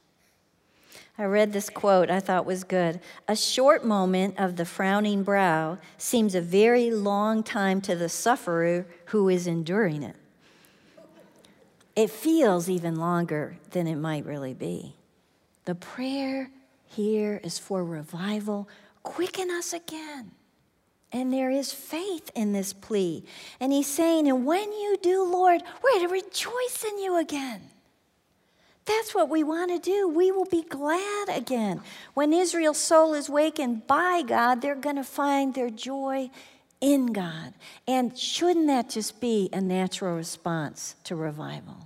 I 1.18 1.24
read 1.24 1.52
this 1.52 1.68
quote 1.68 2.10
I 2.10 2.20
thought 2.20 2.46
was 2.46 2.62
good. 2.62 3.00
A 3.26 3.34
short 3.34 3.84
moment 3.84 4.38
of 4.38 4.54
the 4.54 4.64
frowning 4.64 5.24
brow 5.24 5.78
seems 5.96 6.34
a 6.36 6.40
very 6.40 6.92
long 6.92 7.42
time 7.42 7.80
to 7.82 7.96
the 7.96 8.08
sufferer 8.08 8.86
who 9.06 9.28
is 9.28 9.48
enduring 9.48 10.04
it. 10.04 10.14
It 11.96 12.10
feels 12.10 12.70
even 12.70 12.94
longer 12.94 13.56
than 13.72 13.88
it 13.88 13.96
might 13.96 14.24
really 14.24 14.54
be. 14.54 14.94
The 15.64 15.74
prayer 15.74 16.50
here 16.86 17.40
is 17.42 17.58
for 17.58 17.84
revival. 17.84 18.68
Quicken 19.02 19.50
us 19.50 19.72
again. 19.72 20.30
And 21.10 21.32
there 21.32 21.50
is 21.50 21.72
faith 21.72 22.30
in 22.36 22.52
this 22.52 22.72
plea. 22.72 23.24
And 23.58 23.72
he's 23.72 23.88
saying, 23.88 24.28
And 24.28 24.46
when 24.46 24.72
you 24.72 24.96
do, 25.02 25.24
Lord, 25.24 25.62
we're 25.82 26.00
to 26.00 26.08
rejoice 26.08 26.84
in 26.88 26.98
you 27.02 27.18
again. 27.18 27.62
That's 28.88 29.14
what 29.14 29.28
we 29.28 29.44
want 29.44 29.70
to 29.70 29.78
do. 29.78 30.08
We 30.08 30.32
will 30.32 30.46
be 30.46 30.62
glad 30.62 31.28
again. 31.28 31.82
When 32.14 32.32
Israel's 32.32 32.78
soul 32.78 33.12
is 33.12 33.28
wakened 33.28 33.86
by 33.86 34.22
God, 34.22 34.62
they're 34.62 34.74
going 34.74 34.96
to 34.96 35.04
find 35.04 35.54
their 35.54 35.68
joy 35.68 36.30
in 36.80 37.12
God. 37.12 37.52
And 37.86 38.16
shouldn't 38.16 38.66
that 38.68 38.88
just 38.88 39.20
be 39.20 39.50
a 39.52 39.60
natural 39.60 40.16
response 40.16 40.96
to 41.04 41.14
revival? 41.14 41.76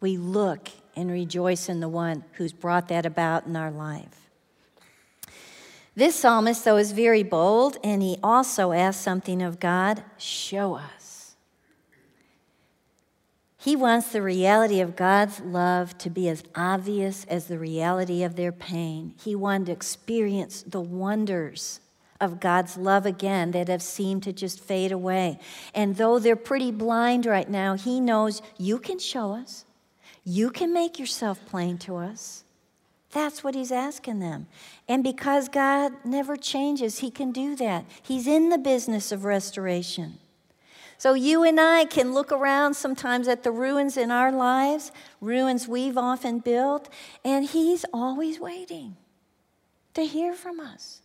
We 0.00 0.16
look 0.16 0.68
and 0.94 1.10
rejoice 1.10 1.68
in 1.68 1.80
the 1.80 1.88
one 1.88 2.22
who's 2.34 2.52
brought 2.52 2.86
that 2.88 3.04
about 3.04 3.46
in 3.46 3.56
our 3.56 3.72
life. 3.72 4.30
This 5.96 6.14
psalmist, 6.14 6.64
though, 6.64 6.76
is 6.76 6.92
very 6.92 7.24
bold, 7.24 7.78
and 7.82 8.00
he 8.00 8.18
also 8.22 8.70
asks 8.70 9.02
something 9.02 9.42
of 9.42 9.58
God 9.58 10.04
show 10.18 10.74
us. 10.74 10.97
He 13.60 13.74
wants 13.74 14.12
the 14.12 14.22
reality 14.22 14.80
of 14.80 14.94
God's 14.94 15.40
love 15.40 15.98
to 15.98 16.10
be 16.10 16.28
as 16.28 16.44
obvious 16.54 17.24
as 17.24 17.46
the 17.46 17.58
reality 17.58 18.22
of 18.22 18.36
their 18.36 18.52
pain. 18.52 19.14
He 19.22 19.34
wanted 19.34 19.66
to 19.66 19.72
experience 19.72 20.62
the 20.62 20.80
wonders 20.80 21.80
of 22.20 22.40
God's 22.40 22.76
love 22.76 23.04
again 23.04 23.50
that 23.50 23.68
have 23.68 23.82
seemed 23.82 24.22
to 24.22 24.32
just 24.32 24.60
fade 24.60 24.92
away. 24.92 25.40
And 25.74 25.96
though 25.96 26.18
they're 26.18 26.36
pretty 26.36 26.70
blind 26.70 27.26
right 27.26 27.48
now, 27.48 27.74
He 27.74 28.00
knows 28.00 28.42
you 28.58 28.78
can 28.78 28.98
show 28.98 29.32
us. 29.32 29.64
You 30.24 30.50
can 30.50 30.72
make 30.72 30.98
yourself 30.98 31.44
plain 31.46 31.78
to 31.78 31.96
us. 31.96 32.44
That's 33.10 33.42
what 33.42 33.54
he's 33.54 33.72
asking 33.72 34.20
them. 34.20 34.46
And 34.86 35.02
because 35.02 35.48
God 35.48 35.92
never 36.04 36.36
changes, 36.36 36.98
he 36.98 37.10
can 37.10 37.32
do 37.32 37.56
that. 37.56 37.86
He's 38.02 38.26
in 38.26 38.50
the 38.50 38.58
business 38.58 39.10
of 39.10 39.24
restoration. 39.24 40.18
So 40.98 41.14
you 41.14 41.44
and 41.44 41.58
I 41.60 41.84
can 41.84 42.12
look 42.12 42.30
around 42.32 42.74
sometimes 42.74 43.28
at 43.28 43.44
the 43.44 43.50
ruins 43.50 43.96
in 43.96 44.10
our 44.10 44.30
lives, 44.30 44.92
ruins 45.20 45.66
we've 45.66 45.96
often 45.96 46.40
built, 46.40 46.88
and 47.24 47.46
he's 47.46 47.84
always 47.92 48.38
waiting 48.38 48.96
to 49.94 50.04
hear 50.04 50.34
from 50.34 50.60
us. 50.60 51.00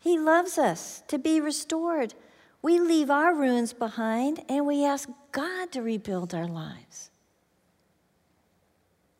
He 0.00 0.18
loves 0.18 0.58
us 0.58 1.02
to 1.08 1.18
be 1.18 1.40
restored. 1.40 2.14
We 2.62 2.80
leave 2.80 3.10
our 3.10 3.34
ruins 3.34 3.72
behind 3.72 4.42
and 4.48 4.66
we 4.66 4.84
ask 4.84 5.08
God 5.32 5.70
to 5.72 5.82
rebuild 5.82 6.34
our 6.34 6.48
lives 6.48 7.10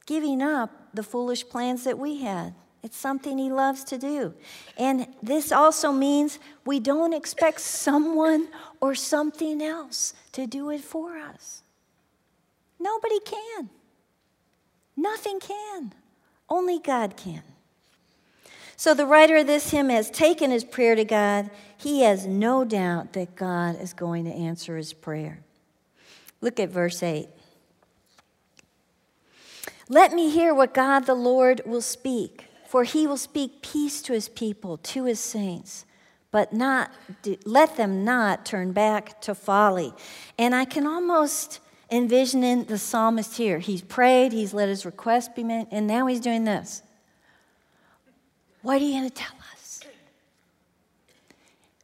giving 0.06 0.42
up 0.42 0.70
the 0.94 1.02
foolish 1.02 1.48
plans 1.48 1.84
that 1.84 1.98
we 1.98 2.22
had. 2.22 2.54
It's 2.82 2.96
something 2.96 3.38
he 3.38 3.50
loves 3.50 3.82
to 3.84 3.96
do. 3.96 4.34
And 4.76 5.06
this 5.22 5.52
also 5.52 5.90
means 5.90 6.38
we 6.66 6.80
don't 6.80 7.14
expect 7.14 7.62
someone 7.62 8.48
or 8.84 8.94
something 8.94 9.62
else 9.62 10.12
to 10.30 10.46
do 10.46 10.68
it 10.68 10.82
for 10.82 11.16
us. 11.16 11.62
Nobody 12.78 13.18
can. 13.20 13.70
Nothing 14.94 15.40
can. 15.40 15.94
Only 16.50 16.78
God 16.80 17.16
can. 17.16 17.42
So 18.76 18.92
the 18.92 19.06
writer 19.06 19.38
of 19.38 19.46
this 19.46 19.70
hymn 19.70 19.88
has 19.88 20.10
taken 20.10 20.50
his 20.50 20.64
prayer 20.64 20.94
to 20.96 21.04
God. 21.06 21.48
He 21.78 22.02
has 22.02 22.26
no 22.26 22.62
doubt 22.62 23.14
that 23.14 23.36
God 23.36 23.80
is 23.80 23.94
going 23.94 24.26
to 24.26 24.30
answer 24.30 24.76
his 24.76 24.92
prayer. 24.92 25.38
Look 26.42 26.60
at 26.60 26.68
verse 26.68 27.02
8. 27.02 27.28
Let 29.88 30.12
me 30.12 30.28
hear 30.28 30.54
what 30.54 30.74
God 30.74 31.06
the 31.06 31.14
Lord 31.14 31.62
will 31.64 31.80
speak, 31.80 32.48
for 32.68 32.84
he 32.84 33.06
will 33.06 33.16
speak 33.16 33.62
peace 33.62 34.02
to 34.02 34.12
his 34.12 34.28
people, 34.28 34.76
to 34.76 35.04
his 35.04 35.20
saints, 35.20 35.86
but 36.34 36.52
not 36.52 36.90
let 37.44 37.76
them 37.76 38.04
not 38.04 38.44
turn 38.44 38.72
back 38.72 39.20
to 39.20 39.36
folly. 39.36 39.94
And 40.36 40.52
I 40.52 40.64
can 40.64 40.84
almost 40.84 41.60
envision 41.92 42.64
the 42.64 42.76
psalmist 42.76 43.36
here. 43.36 43.60
He's 43.60 43.82
prayed, 43.82 44.32
he's 44.32 44.52
let 44.52 44.68
his 44.68 44.84
request 44.84 45.36
be 45.36 45.44
made, 45.44 45.68
and 45.70 45.86
now 45.86 46.08
he's 46.08 46.18
doing 46.18 46.42
this. 46.42 46.82
What 48.62 48.82
are 48.82 48.84
you 48.84 48.94
going 48.94 49.08
to 49.08 49.14
tell 49.14 49.36
us? 49.52 49.82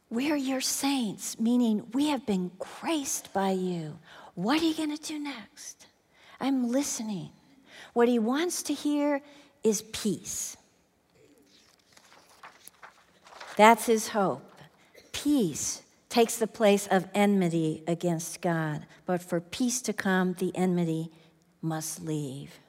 We're 0.09 0.35
your 0.35 0.59
saints, 0.59 1.39
meaning 1.39 1.87
we 1.93 2.09
have 2.09 2.25
been 2.25 2.51
graced 2.59 3.31
by 3.31 3.51
you. 3.51 3.99
What 4.35 4.61
are 4.61 4.65
you 4.65 4.75
going 4.75 4.93
to 4.93 5.01
do 5.01 5.17
next? 5.17 5.85
I'm 6.41 6.67
listening. 6.67 7.29
What 7.93 8.09
he 8.09 8.19
wants 8.19 8.63
to 8.63 8.73
hear 8.73 9.21
is 9.63 9.81
peace. 9.93 10.57
That's 13.57 13.85
his 13.85 14.09
hope. 14.09 14.61
Peace 15.11 15.81
takes 16.09 16.37
the 16.37 16.47
place 16.47 16.87
of 16.87 17.07
enmity 17.13 17.83
against 17.87 18.41
God. 18.41 18.85
But 19.05 19.21
for 19.21 19.39
peace 19.39 19.81
to 19.83 19.93
come, 19.93 20.33
the 20.33 20.55
enmity 20.55 21.09
must 21.61 22.03
leave. 22.03 22.59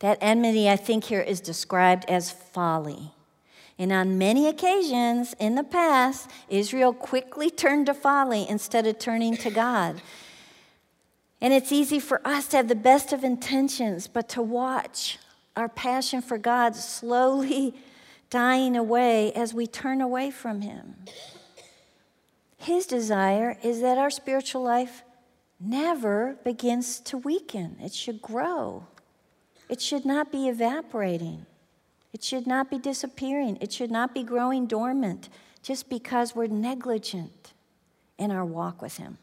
That 0.00 0.18
enmity, 0.20 0.68
I 0.68 0.76
think, 0.76 1.04
here 1.04 1.20
is 1.20 1.40
described 1.40 2.04
as 2.08 2.30
folly. 2.30 3.12
And 3.78 3.92
on 3.92 4.18
many 4.18 4.46
occasions 4.46 5.34
in 5.38 5.54
the 5.54 5.64
past, 5.64 6.30
Israel 6.48 6.92
quickly 6.92 7.50
turned 7.50 7.86
to 7.86 7.94
folly 7.94 8.46
instead 8.48 8.86
of 8.86 8.98
turning 8.98 9.36
to 9.38 9.50
God. 9.50 10.02
And 11.40 11.52
it's 11.52 11.72
easy 11.72 11.98
for 11.98 12.20
us 12.26 12.46
to 12.48 12.58
have 12.58 12.68
the 12.68 12.74
best 12.74 13.12
of 13.12 13.24
intentions, 13.24 14.06
but 14.06 14.28
to 14.30 14.42
watch 14.42 15.18
our 15.56 15.68
passion 15.68 16.22
for 16.22 16.38
God 16.38 16.76
slowly 16.76 17.74
dying 18.32 18.76
away 18.76 19.30
as 19.34 19.52
we 19.52 19.66
turn 19.66 20.00
away 20.00 20.30
from 20.30 20.62
Him. 20.62 20.96
His 22.56 22.86
desire 22.86 23.58
is 23.62 23.82
that 23.82 23.98
our 23.98 24.10
spiritual 24.10 24.62
life 24.62 25.02
never 25.60 26.38
begins 26.42 26.98
to 27.00 27.18
weaken, 27.18 27.76
it 27.80 27.92
should 27.92 28.22
grow. 28.22 28.86
It 29.68 29.80
should 29.80 30.06
not 30.06 30.32
be 30.32 30.48
evaporating. 30.48 31.46
It 32.12 32.22
should 32.22 32.46
not 32.46 32.70
be 32.70 32.78
disappearing. 32.78 33.56
It 33.60 33.72
should 33.72 33.90
not 33.90 34.12
be 34.12 34.22
growing 34.22 34.66
dormant 34.66 35.28
just 35.62 35.88
because 35.88 36.34
we're 36.34 36.46
negligent 36.46 37.52
in 38.18 38.30
our 38.30 38.44
walk 38.44 38.82
with 38.82 38.96
Him. 38.96 39.18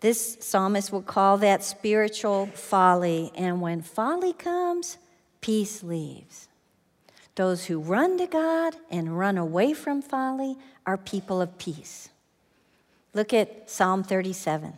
This 0.00 0.36
psalmist 0.40 0.92
will 0.92 1.02
call 1.02 1.38
that 1.38 1.62
spiritual 1.62 2.46
folly. 2.46 3.30
And 3.36 3.60
when 3.60 3.82
folly 3.82 4.32
comes, 4.32 4.98
peace 5.44 5.82
leaves. 5.82 6.48
Those 7.34 7.66
who 7.66 7.78
run 7.78 8.16
to 8.16 8.26
God 8.26 8.76
and 8.90 9.18
run 9.18 9.36
away 9.36 9.74
from 9.74 10.00
folly 10.00 10.56
are 10.86 10.96
people 10.96 11.42
of 11.42 11.58
peace. 11.58 12.08
Look 13.12 13.34
at 13.34 13.68
Psalm 13.68 14.02
37. 14.02 14.72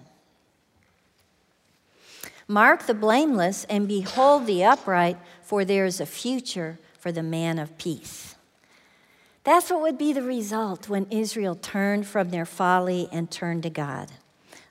Mark 2.48 2.86
the 2.86 2.94
blameless 2.94 3.62
and 3.70 3.86
behold 3.86 4.48
the 4.48 4.64
upright, 4.64 5.18
for 5.40 5.64
there 5.64 5.84
is 5.84 6.00
a 6.00 6.06
future 6.06 6.80
for 6.98 7.12
the 7.12 7.22
man 7.22 7.60
of 7.60 7.78
peace. 7.78 8.34
That's 9.44 9.70
what 9.70 9.82
would 9.82 9.98
be 9.98 10.12
the 10.12 10.22
result 10.22 10.88
when 10.88 11.06
Israel 11.10 11.54
turned 11.54 12.08
from 12.08 12.30
their 12.30 12.46
folly 12.46 13.08
and 13.12 13.30
turned 13.30 13.62
to 13.62 13.70
God. 13.70 14.10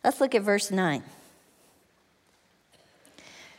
Let's 0.03 0.19
look 0.19 0.36
at 0.36 0.41
verse 0.41 0.71
9. 0.71 1.03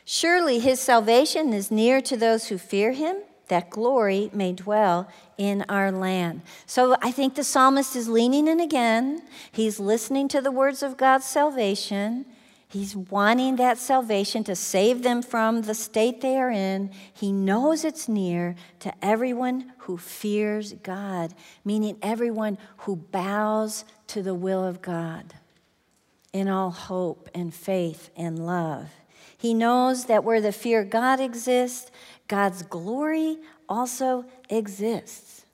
Surely 0.08 0.60
his 0.60 0.78
salvation 0.78 1.52
is 1.52 1.72
near 1.72 2.00
to 2.00 2.16
those 2.16 2.46
who 2.46 2.58
fear 2.58 2.92
him, 2.92 3.16
that 3.48 3.70
glory 3.70 4.30
may 4.32 4.52
dwell 4.52 5.08
in 5.36 5.64
our 5.68 5.90
land. 5.90 6.42
So 6.64 6.96
I 7.02 7.10
think 7.10 7.34
the 7.34 7.42
psalmist 7.42 7.96
is 7.96 8.08
leaning 8.08 8.46
in 8.46 8.60
again. 8.60 9.22
He's 9.50 9.80
listening 9.80 10.28
to 10.28 10.40
the 10.40 10.52
words 10.52 10.84
of 10.84 10.96
God's 10.96 11.24
salvation. 11.24 12.24
He's 12.68 12.94
wanting 12.94 13.56
that 13.56 13.78
salvation 13.78 14.44
to 14.44 14.54
save 14.54 15.02
them 15.02 15.22
from 15.22 15.62
the 15.62 15.74
state 15.74 16.20
they 16.20 16.36
are 16.36 16.52
in. 16.52 16.92
He 17.12 17.32
knows 17.32 17.84
it's 17.84 18.08
near 18.08 18.54
to 18.80 18.94
everyone 19.04 19.72
who 19.78 19.98
fears 19.98 20.72
God, 20.84 21.34
meaning 21.64 21.98
everyone 22.00 22.58
who 22.78 22.94
bows 22.94 23.84
to 24.06 24.22
the 24.22 24.34
will 24.34 24.64
of 24.64 24.82
God 24.82 25.34
in 26.32 26.46
all 26.48 26.70
hope 26.70 27.28
and 27.34 27.52
faith 27.52 28.10
and 28.16 28.46
love. 28.46 28.88
He 29.38 29.54
knows 29.54 30.06
that 30.06 30.24
where 30.24 30.40
the 30.40 30.52
fear 30.52 30.80
of 30.80 30.90
God 30.90 31.20
exists, 31.20 31.90
God's 32.28 32.62
glory 32.62 33.38
also 33.68 34.24
exists. 34.48 35.44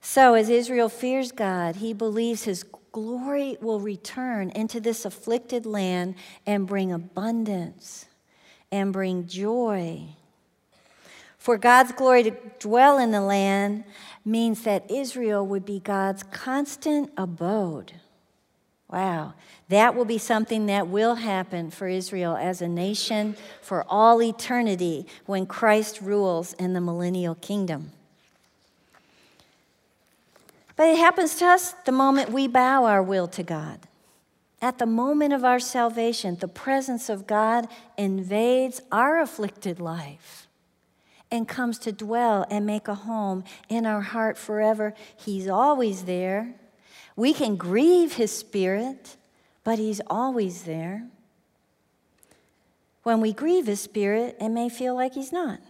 So, 0.00 0.34
as 0.34 0.50
Israel 0.50 0.90
fears 0.90 1.32
God, 1.32 1.76
he 1.76 1.94
believes 1.94 2.44
his 2.44 2.64
glory 2.92 3.56
will 3.60 3.80
return 3.80 4.50
into 4.50 4.80
this 4.80 5.04
afflicted 5.04 5.64
land 5.66 6.14
and 6.46 6.66
bring 6.66 6.92
abundance 6.92 8.06
and 8.70 8.92
bring 8.92 9.26
joy. 9.26 10.02
For 11.38 11.58
God's 11.58 11.92
glory 11.92 12.22
to 12.22 12.36
dwell 12.58 12.98
in 12.98 13.10
the 13.10 13.20
land 13.20 13.84
means 14.24 14.62
that 14.62 14.90
Israel 14.90 15.46
would 15.46 15.64
be 15.64 15.80
God's 15.80 16.22
constant 16.22 17.10
abode. 17.16 17.92
Wow. 18.94 19.34
That 19.70 19.96
will 19.96 20.04
be 20.04 20.18
something 20.18 20.66
that 20.66 20.86
will 20.86 21.16
happen 21.16 21.72
for 21.72 21.88
Israel 21.88 22.36
as 22.36 22.62
a 22.62 22.68
nation 22.68 23.34
for 23.60 23.84
all 23.88 24.22
eternity 24.22 25.08
when 25.26 25.46
Christ 25.46 26.00
rules 26.00 26.52
in 26.52 26.74
the 26.74 26.80
millennial 26.80 27.34
kingdom. 27.34 27.90
But 30.76 30.90
it 30.90 30.98
happens 30.98 31.34
to 31.36 31.46
us 31.46 31.72
the 31.84 31.90
moment 31.90 32.30
we 32.30 32.46
bow 32.46 32.84
our 32.84 33.02
will 33.02 33.26
to 33.28 33.42
God. 33.42 33.80
At 34.62 34.78
the 34.78 34.86
moment 34.86 35.32
of 35.32 35.44
our 35.44 35.58
salvation, 35.58 36.36
the 36.36 36.46
presence 36.46 37.08
of 37.08 37.26
God 37.26 37.66
invades 37.98 38.80
our 38.92 39.20
afflicted 39.20 39.80
life 39.80 40.46
and 41.32 41.48
comes 41.48 41.80
to 41.80 41.90
dwell 41.90 42.46
and 42.48 42.64
make 42.64 42.86
a 42.86 42.94
home 42.94 43.42
in 43.68 43.86
our 43.86 44.02
heart 44.02 44.38
forever. 44.38 44.94
He's 45.16 45.48
always 45.48 46.04
there. 46.04 46.54
We 47.16 47.32
can 47.32 47.56
grieve 47.56 48.14
his 48.14 48.36
spirit, 48.36 49.16
but 49.62 49.78
he's 49.78 50.00
always 50.08 50.62
there. 50.62 51.06
When 53.02 53.20
we 53.20 53.32
grieve 53.32 53.66
his 53.66 53.80
spirit, 53.80 54.36
it 54.40 54.48
may 54.48 54.68
feel 54.68 54.94
like 54.94 55.14
he's 55.14 55.32
not. 55.32 55.60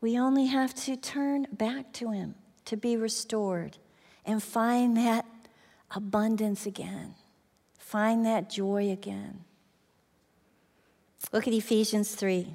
We 0.00 0.18
only 0.18 0.46
have 0.46 0.74
to 0.84 0.96
turn 0.96 1.46
back 1.52 1.92
to 1.94 2.10
him 2.10 2.34
to 2.64 2.76
be 2.76 2.96
restored 2.96 3.78
and 4.24 4.42
find 4.42 4.96
that 4.96 5.26
abundance 5.90 6.66
again, 6.66 7.14
find 7.78 8.24
that 8.24 8.48
joy 8.48 8.90
again. 8.90 9.44
Look 11.32 11.46
at 11.46 11.52
Ephesians 11.52 12.14
3. 12.14 12.54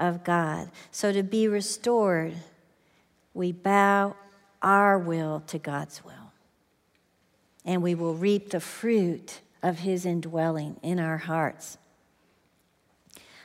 of 0.00 0.24
God. 0.24 0.70
So 0.90 1.12
to 1.12 1.22
be 1.22 1.46
restored, 1.46 2.34
we 3.34 3.52
bow 3.52 4.16
our 4.62 4.98
will 4.98 5.40
to 5.46 5.58
God's 5.58 6.04
will 6.04 6.32
and 7.64 7.82
we 7.82 7.94
will 7.94 8.14
reap 8.14 8.50
the 8.50 8.60
fruit 8.60 9.40
of 9.62 9.80
his 9.80 10.06
indwelling 10.06 10.76
in 10.82 10.98
our 10.98 11.18
hearts. 11.18 11.78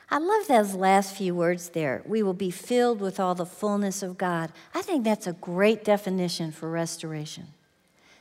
I 0.09 0.19
love 0.19 0.47
those 0.47 0.75
last 0.75 1.15
few 1.15 1.35
words 1.35 1.69
there. 1.69 2.01
We 2.05 2.23
will 2.23 2.33
be 2.33 2.51
filled 2.51 3.01
with 3.01 3.19
all 3.19 3.35
the 3.35 3.45
fullness 3.45 4.03
of 4.03 4.17
God. 4.17 4.51
I 4.73 4.81
think 4.81 5.03
that's 5.03 5.27
a 5.27 5.33
great 5.33 5.83
definition 5.83 6.51
for 6.51 6.69
restoration 6.69 7.47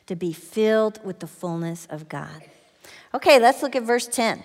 to 0.06 0.16
be 0.16 0.32
filled 0.32 1.04
with 1.04 1.20
the 1.20 1.26
fullness 1.26 1.86
of 1.90 2.08
God. 2.08 2.42
Okay, 3.14 3.38
let's 3.38 3.62
look 3.62 3.76
at 3.76 3.82
verse 3.82 4.06
10. 4.06 4.42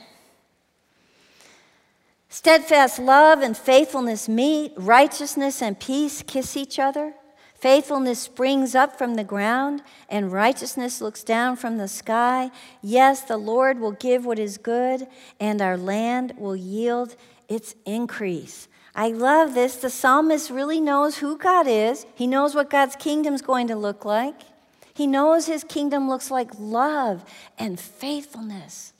Steadfast 2.31 2.99
love 2.99 3.41
and 3.41 3.57
faithfulness 3.57 4.29
meet, 4.29 4.71
righteousness 4.77 5.63
and 5.63 5.79
peace 5.79 6.21
kiss 6.21 6.55
each 6.55 6.77
other. 6.77 7.13
Faithfulness 7.55 8.19
springs 8.19 8.75
up 8.75 8.97
from 8.97 9.15
the 9.15 9.23
ground, 9.23 9.81
and 10.07 10.31
righteousness 10.31 11.01
looks 11.01 11.23
down 11.23 11.57
from 11.57 11.77
the 11.77 11.87
sky. 11.87 12.51
Yes, 12.81 13.21
the 13.21 13.35
Lord 13.35 13.79
will 13.79 13.93
give 13.93 14.25
what 14.25 14.37
is 14.37 14.59
good, 14.59 15.07
and 15.39 15.59
our 15.59 15.75
land 15.75 16.35
will 16.37 16.55
yield 16.55 17.15
its 17.49 17.73
increase. 17.85 18.67
I 18.93 19.09
love 19.09 19.55
this. 19.55 19.77
The 19.77 19.89
psalmist 19.89 20.51
really 20.51 20.79
knows 20.79 21.17
who 21.17 21.35
God 21.35 21.67
is, 21.67 22.05
he 22.13 22.27
knows 22.27 22.53
what 22.53 22.69
God's 22.69 22.95
kingdom 22.95 23.33
is 23.33 23.41
going 23.41 23.67
to 23.67 23.75
look 23.75 24.05
like. 24.05 24.39
He 24.93 25.07
knows 25.07 25.47
his 25.47 25.63
kingdom 25.63 26.07
looks 26.07 26.29
like 26.29 26.51
love 26.59 27.25
and 27.57 27.79
faithfulness. 27.79 28.93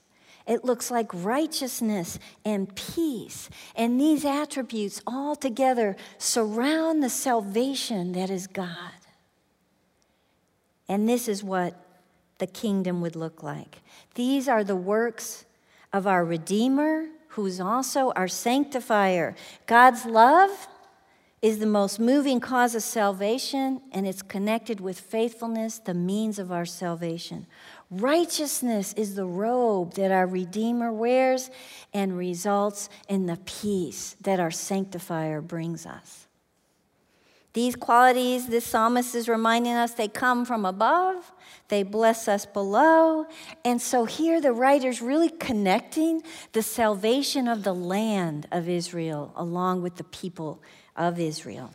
It 0.49 0.65
looks 0.65 0.89
like 0.89 1.07
righteousness 1.13 2.17
and 2.43 2.75
peace. 2.75 3.51
And 3.75 4.01
these 4.01 4.25
attributes 4.25 4.99
all 5.05 5.35
together 5.35 5.95
surround 6.17 7.03
the 7.03 7.09
salvation 7.09 8.13
that 8.13 8.31
is 8.31 8.47
God. 8.47 8.93
And 10.89 11.07
this 11.07 11.27
is 11.27 11.43
what 11.43 11.75
the 12.39 12.47
kingdom 12.47 12.99
would 12.99 13.15
look 13.15 13.43
like. 13.43 13.83
These 14.15 14.49
are 14.49 14.63
the 14.63 14.75
works 14.75 15.45
of 15.93 16.07
our 16.07 16.25
Redeemer, 16.25 17.09
who's 17.27 17.59
also 17.59 18.11
our 18.15 18.27
sanctifier. 18.27 19.35
God's 19.67 20.03
love 20.03 20.67
is 21.43 21.59
the 21.59 21.65
most 21.67 21.99
moving 21.99 22.39
cause 22.39 22.73
of 22.73 22.81
salvation, 22.83 23.81
and 23.91 24.07
it's 24.07 24.21
connected 24.23 24.81
with 24.81 24.99
faithfulness, 24.99 25.77
the 25.77 25.93
means 25.93 26.39
of 26.39 26.51
our 26.51 26.65
salvation. 26.65 27.45
Righteousness 27.91 28.93
is 28.93 29.15
the 29.15 29.25
robe 29.25 29.95
that 29.95 30.11
our 30.11 30.27
Redeemer 30.27 30.91
wears 30.91 31.49
and 31.93 32.17
results 32.17 32.87
in 33.07 33.25
the 33.25 33.37
peace 33.45 34.15
that 34.21 34.39
our 34.39 34.51
Sanctifier 34.51 35.41
brings 35.41 35.85
us. 35.87 36.27
These 37.53 37.75
qualities, 37.75 38.47
this 38.47 38.65
psalmist 38.65 39.15
is 39.15 39.27
reminding 39.27 39.73
us, 39.73 39.93
they 39.93 40.07
come 40.07 40.45
from 40.45 40.65
above, 40.65 41.31
they 41.69 41.81
bless 41.81 42.27
us 42.27 42.45
below. 42.45 43.25
And 43.65 43.81
so 43.81 44.05
here 44.05 44.39
the 44.39 44.53
writer's 44.53 45.01
really 45.01 45.29
connecting 45.29 46.21
the 46.53 46.61
salvation 46.61 47.47
of 47.47 47.63
the 47.63 47.73
land 47.73 48.47
of 48.51 48.69
Israel 48.69 49.33
along 49.35 49.81
with 49.81 49.95
the 49.95 50.03
people 50.03 50.61
of 50.95 51.19
Israel. 51.19 51.73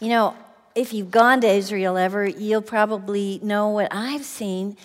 You 0.00 0.08
know, 0.08 0.36
if 0.74 0.92
you've 0.92 1.10
gone 1.10 1.40
to 1.42 1.48
Israel 1.48 1.96
ever, 1.96 2.26
you'll 2.26 2.62
probably 2.62 3.40
know 3.42 3.68
what 3.68 3.88
I've 3.90 4.24
seen 4.24 4.76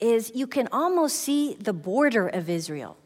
is 0.00 0.32
you 0.34 0.46
can 0.46 0.68
almost 0.72 1.16
see 1.16 1.54
the 1.54 1.72
border 1.72 2.28
of 2.28 2.48
Israel. 2.48 2.96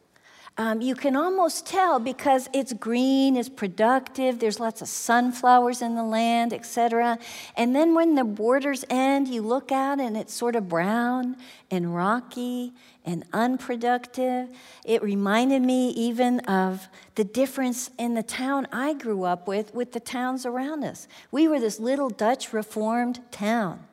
Um, 0.61 0.81
you 0.81 0.97
can 0.97 1.15
almost 1.15 1.67
tell 1.67 2.01
because 2.01 2.49
it's 2.53 2.73
green, 2.73 3.37
it's 3.37 3.49
productive, 3.49 4.41
there's 4.41 4.59
lots 4.59 4.83
of 4.83 4.89
sunflowers 4.89 5.83
in 5.83 5.95
the 5.95 6.03
land, 6.03 6.53
etc. 6.53 7.17
And 7.57 7.77
then 7.77 7.95
when 7.95 8.17
the 8.17 8.25
borders 8.25 8.85
end, 8.91 9.29
you 9.29 9.41
look 9.41 9.71
out 9.71 10.01
and 10.01 10.17
it's 10.17 10.35
sort 10.35 10.57
of 10.57 10.69
brown 10.69 11.37
and 11.71 11.95
rocky 11.95 12.73
and 13.05 13.25
unproductive. 13.33 14.49
It 14.85 15.01
reminded 15.01 15.63
me 15.63 15.91
even 15.91 16.41
of 16.41 16.89
the 17.15 17.23
difference 17.23 17.91
in 17.97 18.15
the 18.15 18.25
town 18.25 18.67
I 18.73 18.95
grew 18.95 19.23
up 19.23 19.47
with 19.47 19.73
with 19.73 19.93
the 19.93 20.01
towns 20.01 20.45
around 20.45 20.83
us. 20.83 21.07
We 21.31 21.47
were 21.47 21.61
this 21.61 21.79
little 21.79 22.11
Dutch 22.11 22.53
Reformed 22.53 23.21
town. 23.31 23.85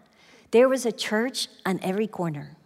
There 0.50 0.68
was 0.68 0.84
a 0.84 0.92
church 0.92 1.48
on 1.64 1.80
every 1.84 2.08
corner. 2.08 2.58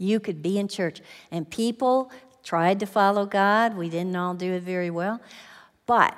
You 0.00 0.20
could 0.20 0.40
be 0.40 0.60
in 0.60 0.68
church, 0.68 1.00
and 1.32 1.50
people 1.50 2.12
tried 2.48 2.80
to 2.80 2.86
follow 2.86 3.26
God. 3.26 3.76
We 3.76 3.90
didn't 3.90 4.16
all 4.16 4.32
do 4.32 4.54
it 4.54 4.62
very 4.62 4.88
well. 4.88 5.20
But 5.84 6.16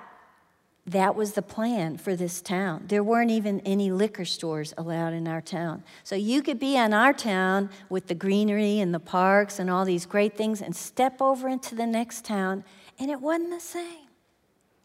that 0.87 1.17
was 1.17 1.33
the 1.33 1.43
plan 1.43 1.99
for 1.99 2.15
this 2.15 2.41
town. 2.41 2.85
There 2.87 3.03
weren't 3.03 3.33
even 3.33 3.59
any 3.63 3.91
liquor 3.91 4.25
stores 4.25 4.73
allowed 4.79 5.13
in 5.13 5.27
our 5.27 5.41
town. 5.41 5.83
So 6.05 6.15
you 6.15 6.41
could 6.41 6.61
be 6.61 6.77
in 6.77 6.95
our 6.95 7.13
town 7.13 7.69
with 7.89 8.07
the 8.07 8.15
greenery 8.15 8.79
and 8.79 8.95
the 8.95 9.01
parks 9.01 9.59
and 9.59 9.69
all 9.69 9.85
these 9.85 10.07
great 10.07 10.37
things 10.37 10.63
and 10.63 10.77
step 10.77 11.21
over 11.21 11.49
into 11.49 11.75
the 11.75 11.85
next 11.87 12.25
town, 12.25 12.63
and 13.01 13.11
it 13.11 13.21
wasn't 13.21 13.51
the 13.51 13.59
same. 13.59 14.07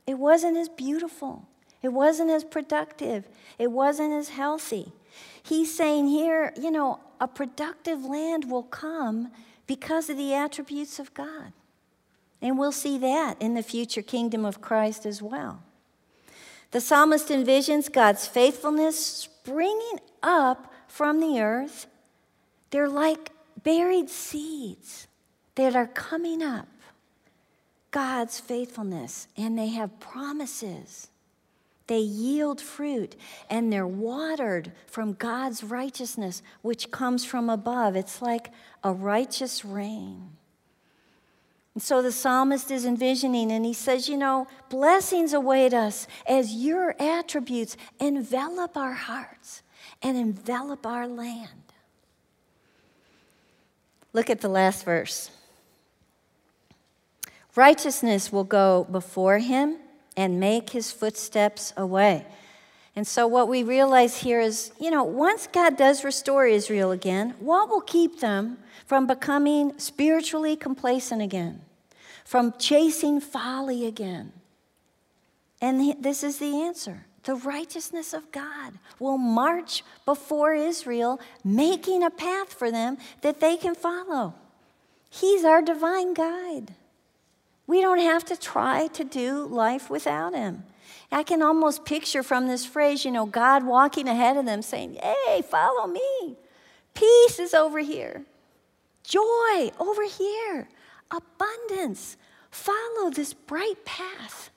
It 0.08 0.17
wasn't 0.17 0.58
as 0.58 0.67
beautiful. 0.67 1.47
It 1.84 1.89
wasn't 1.89 2.31
as 2.31 2.43
productive. 2.43 3.27
It 3.60 3.71
wasn't 3.71 4.13
as 4.13 4.29
healthy. 4.29 4.93
He's 5.43 5.75
saying 5.77 6.08
here, 6.08 6.53
you 6.60 6.71
know, 6.71 7.01
a 7.21 7.27
productive 7.27 8.03
land 8.03 8.49
will 8.49 8.63
come 8.63 9.29
because 9.67 10.10
of 10.10 10.17
the 10.17 10.34
attributes 10.34 10.99
of 10.99 11.13
God. 11.13 11.54
And 12.41 12.60
we'll 12.60 12.71
see 12.71 12.97
that 12.99 13.41
in 13.41 13.54
the 13.54 13.63
future 13.63 14.01
kingdom 14.01 14.45
of 14.45 14.62
Christ 14.62 15.06
as 15.06 15.21
well. 15.21 15.63
The 16.71 16.82
psalmist 16.82 17.30
envisions 17.30 17.91
God's 17.91 18.28
faithfulness 18.28 19.04
springing 19.04 19.99
up 20.21 20.71
from 20.88 21.19
the 21.19 21.39
earth. 21.41 21.88
They're 22.69 22.89
like 22.89 23.32
buried 23.63 24.10
seeds 24.10 25.08
that 25.56 25.75
are 25.75 25.88
coming 25.88 26.43
up. 26.43 26.67
God's 27.91 28.41
faithfulness, 28.41 29.30
and 29.38 29.58
they 29.58 29.69
have 29.69 30.01
promises. 30.01 31.08
They 31.88 32.00
yield 32.00 32.60
fruit 32.60 33.15
and 33.50 33.71
they're 33.71 33.86
watered 33.86 34.71
from 34.88 35.13
God's 35.13 35.63
righteousness, 35.63 36.41
which 36.62 36.89
comes 36.91 37.26
from 37.26 37.50
above. 37.50 37.95
It's 37.95 38.21
like 38.21 38.52
a 38.84 38.91
righteous 38.91 39.63
rain. 39.63 40.32
And 41.76 41.84
so 41.84 42.02
the 42.02 42.12
psalmist 42.12 42.71
is 42.71 42.86
envisioning, 42.86 43.52
and 43.52 43.65
he 43.65 43.74
says, 43.74 44.08
You 44.08 44.15
know, 44.15 44.48
blessings 44.69 45.34
await 45.34 45.74
us 45.74 46.08
as 46.26 46.54
your 46.54 46.95
attributes 47.02 47.76
envelop 48.00 48.78
our 48.78 48.93
hearts 48.93 49.62
and 50.02 50.17
envelop 50.17 50.86
our 50.86 51.06
land. 51.06 51.50
Look 54.13 54.30
at 54.30 54.39
the 54.39 54.48
last 54.48 54.86
verse. 54.86 55.30
Righteousness 57.56 58.32
will 58.32 58.45
go 58.45 58.88
before 58.89 59.39
him 59.39 59.78
and 60.17 60.39
make 60.39 60.69
his 60.71 60.91
footsteps 60.91 61.73
away. 61.75 62.25
And 62.95 63.06
so, 63.06 63.28
what 63.28 63.49
we 63.49 63.63
realize 63.63 64.17
here 64.17 64.39
is 64.39 64.71
you 64.80 64.89
know, 64.89 65.04
once 65.04 65.47
God 65.47 65.78
does 65.78 66.04
restore 66.04 66.45
Israel 66.47 66.91
again, 66.91 67.36
what 67.39 67.69
will 67.69 67.82
keep 67.82 68.19
them 68.19 68.58
from 68.86 69.08
becoming 69.08 69.78
spiritually 69.78 70.56
complacent 70.56 71.21
again, 71.21 71.62
from 72.23 72.54
chasing 72.58 73.19
folly 73.19 73.86
again? 73.86 74.32
And 75.62 76.01
this 76.01 76.23
is 76.23 76.38
the 76.38 76.62
answer 76.62 77.06
the 77.25 77.36
righteousness 77.36 78.13
of 78.13 78.32
God 78.32 78.73
will 78.99 79.17
march 79.17 79.84
before 80.06 80.54
Israel, 80.54 81.19
making 81.43 82.04
a 82.04 82.10
path 82.10 82.54
for 82.54 82.71
them 82.71 82.97
that 83.21 83.39
they 83.39 83.58
can 83.58 83.75
follow. 83.75 84.36
He's 85.10 85.43
our 85.43 85.62
divine 85.62 86.13
guide. 86.13 86.73
We 87.67 87.82
don't 87.82 87.99
have 87.99 88.25
to 88.25 88.38
try 88.38 88.88
to 88.88 89.04
do 89.04 89.45
life 89.45 89.89
without 89.89 90.34
Him. 90.34 90.63
I 91.12 91.23
can 91.23 91.41
almost 91.41 91.86
picture 91.86 92.24
from 92.24 92.47
this 92.47 92.66
phrase, 92.66 93.05
you 93.05 93.11
know, 93.11 93.26
God 93.26 93.63
walking 93.63 94.07
ahead 94.07 94.38
of 94.38 94.45
them 94.45 94.61
saying, 94.61 94.97
Hey, 95.01 95.41
follow 95.41 95.88
me. 95.88 96.36
Peace 96.93 97.39
is 97.39 97.53
over 97.53 97.80
here, 97.80 98.26
joy 99.03 99.72
over 99.80 100.03
here, 100.03 100.70
abundance. 101.11 102.18
Follow 102.51 103.09
this 103.09 103.34
bright 103.34 103.84
path 103.84 104.49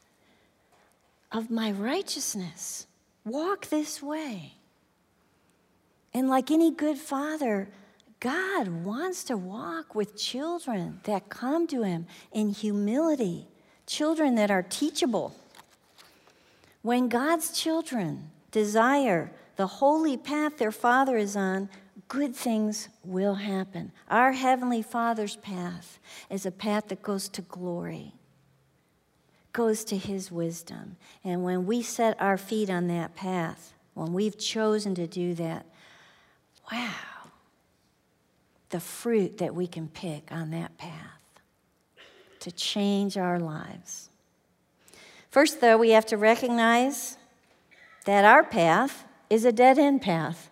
of 1.32 1.50
my 1.50 1.72
righteousness. 1.72 2.86
Walk 3.24 3.66
this 3.66 4.00
way. 4.02 4.54
And 6.14 6.28
like 6.28 6.50
any 6.50 6.70
good 6.70 6.96
father, 6.96 7.68
God 8.20 8.68
wants 8.84 9.22
to 9.24 9.36
walk 9.36 9.94
with 9.94 10.16
children 10.16 11.00
that 11.04 11.28
come 11.28 11.66
to 11.68 11.82
Him 11.82 12.06
in 12.32 12.50
humility, 12.50 13.46
children 13.86 14.34
that 14.34 14.50
are 14.50 14.62
teachable. 14.62 15.36
When 16.82 17.08
God's 17.08 17.56
children 17.56 18.30
desire 18.50 19.30
the 19.56 19.66
holy 19.66 20.16
path 20.16 20.58
their 20.58 20.72
Father 20.72 21.16
is 21.16 21.36
on, 21.36 21.68
good 22.08 22.34
things 22.34 22.88
will 23.04 23.34
happen. 23.34 23.92
Our 24.08 24.32
Heavenly 24.32 24.82
Father's 24.82 25.36
path 25.36 25.98
is 26.30 26.46
a 26.46 26.50
path 26.50 26.88
that 26.88 27.02
goes 27.02 27.28
to 27.30 27.42
glory, 27.42 28.14
goes 29.52 29.84
to 29.84 29.96
His 29.96 30.32
wisdom. 30.32 30.96
And 31.22 31.44
when 31.44 31.66
we 31.66 31.82
set 31.82 32.20
our 32.20 32.38
feet 32.38 32.70
on 32.70 32.88
that 32.88 33.14
path, 33.14 33.74
when 33.94 34.12
we've 34.12 34.38
chosen 34.38 34.94
to 34.96 35.06
do 35.06 35.34
that, 35.34 35.66
wow, 36.72 36.94
the 38.70 38.80
fruit 38.80 39.38
that 39.38 39.54
we 39.54 39.66
can 39.66 39.88
pick 39.88 40.30
on 40.30 40.50
that 40.50 40.76
path 40.78 41.18
to 42.40 42.52
change 42.52 43.16
our 43.16 43.38
lives. 43.38 44.10
First, 45.30 45.60
though, 45.60 45.76
we 45.76 45.90
have 45.90 46.06
to 46.06 46.16
recognize 46.16 47.16
that 48.04 48.24
our 48.24 48.44
path 48.44 49.04
is 49.28 49.44
a 49.44 49.52
dead 49.52 49.78
end 49.78 50.02
path. 50.02 50.50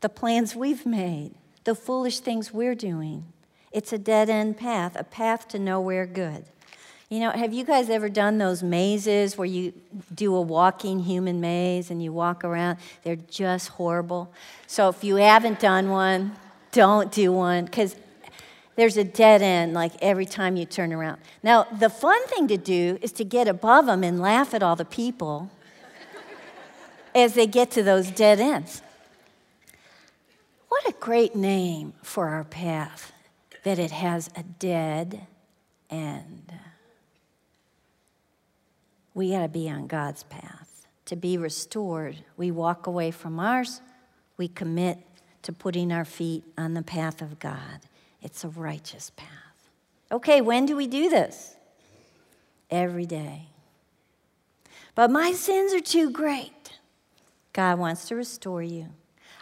The 0.00 0.08
plans 0.08 0.54
we've 0.54 0.86
made, 0.86 1.34
the 1.64 1.74
foolish 1.74 2.20
things 2.20 2.52
we're 2.52 2.74
doing, 2.74 3.24
it's 3.72 3.92
a 3.92 3.98
dead 3.98 4.30
end 4.30 4.56
path, 4.56 4.96
a 4.96 5.04
path 5.04 5.48
to 5.48 5.58
nowhere 5.58 6.06
good. 6.06 6.44
You 7.08 7.20
know, 7.20 7.30
have 7.30 7.54
you 7.54 7.64
guys 7.64 7.88
ever 7.88 8.10
done 8.10 8.36
those 8.36 8.62
mazes 8.62 9.38
where 9.38 9.46
you 9.46 9.72
do 10.14 10.34
a 10.34 10.40
walking 10.42 11.00
human 11.00 11.40
maze 11.40 11.90
and 11.90 12.02
you 12.02 12.12
walk 12.12 12.44
around? 12.44 12.78
They're 13.02 13.16
just 13.16 13.68
horrible. 13.68 14.30
So 14.66 14.90
if 14.90 15.02
you 15.02 15.16
haven't 15.16 15.58
done 15.58 15.88
one, 15.88 16.36
don't 16.72 17.10
do 17.12 17.32
one 17.32 17.64
because 17.64 17.96
there's 18.76 18.96
a 18.96 19.04
dead 19.04 19.42
end 19.42 19.74
like 19.74 19.92
every 20.00 20.26
time 20.26 20.56
you 20.56 20.64
turn 20.64 20.92
around. 20.92 21.20
Now, 21.42 21.64
the 21.64 21.90
fun 21.90 22.24
thing 22.28 22.46
to 22.48 22.56
do 22.56 22.98
is 23.02 23.12
to 23.12 23.24
get 23.24 23.48
above 23.48 23.86
them 23.86 24.04
and 24.04 24.20
laugh 24.20 24.54
at 24.54 24.62
all 24.62 24.76
the 24.76 24.84
people 24.84 25.50
as 27.14 27.34
they 27.34 27.46
get 27.46 27.72
to 27.72 27.82
those 27.82 28.10
dead 28.10 28.38
ends. 28.38 28.82
What 30.68 30.86
a 30.88 30.92
great 30.92 31.34
name 31.34 31.94
for 32.02 32.28
our 32.28 32.44
path 32.44 33.12
that 33.64 33.78
it 33.78 33.90
has 33.90 34.30
a 34.36 34.42
dead 34.42 35.26
end. 35.90 36.52
We 39.14 39.32
got 39.32 39.42
to 39.42 39.48
be 39.48 39.68
on 39.68 39.88
God's 39.88 40.22
path. 40.22 40.86
To 41.06 41.16
be 41.16 41.36
restored, 41.36 42.18
we 42.36 42.52
walk 42.52 42.86
away 42.86 43.10
from 43.10 43.40
ours, 43.40 43.80
we 44.36 44.46
commit 44.46 44.98
to 45.42 45.52
putting 45.52 45.92
our 45.92 46.04
feet 46.04 46.44
on 46.56 46.74
the 46.74 46.82
path 46.82 47.22
of 47.22 47.38
God. 47.38 47.80
It's 48.22 48.44
a 48.44 48.48
righteous 48.48 49.10
path. 49.10 49.28
Okay, 50.10 50.40
when 50.40 50.66
do 50.66 50.76
we 50.76 50.86
do 50.86 51.08
this? 51.08 51.56
Every 52.70 53.06
day. 53.06 53.48
But 54.94 55.10
my 55.10 55.32
sins 55.32 55.72
are 55.72 55.80
too 55.80 56.10
great. 56.10 56.78
God 57.52 57.78
wants 57.78 58.08
to 58.08 58.16
restore 58.16 58.62
you. 58.62 58.88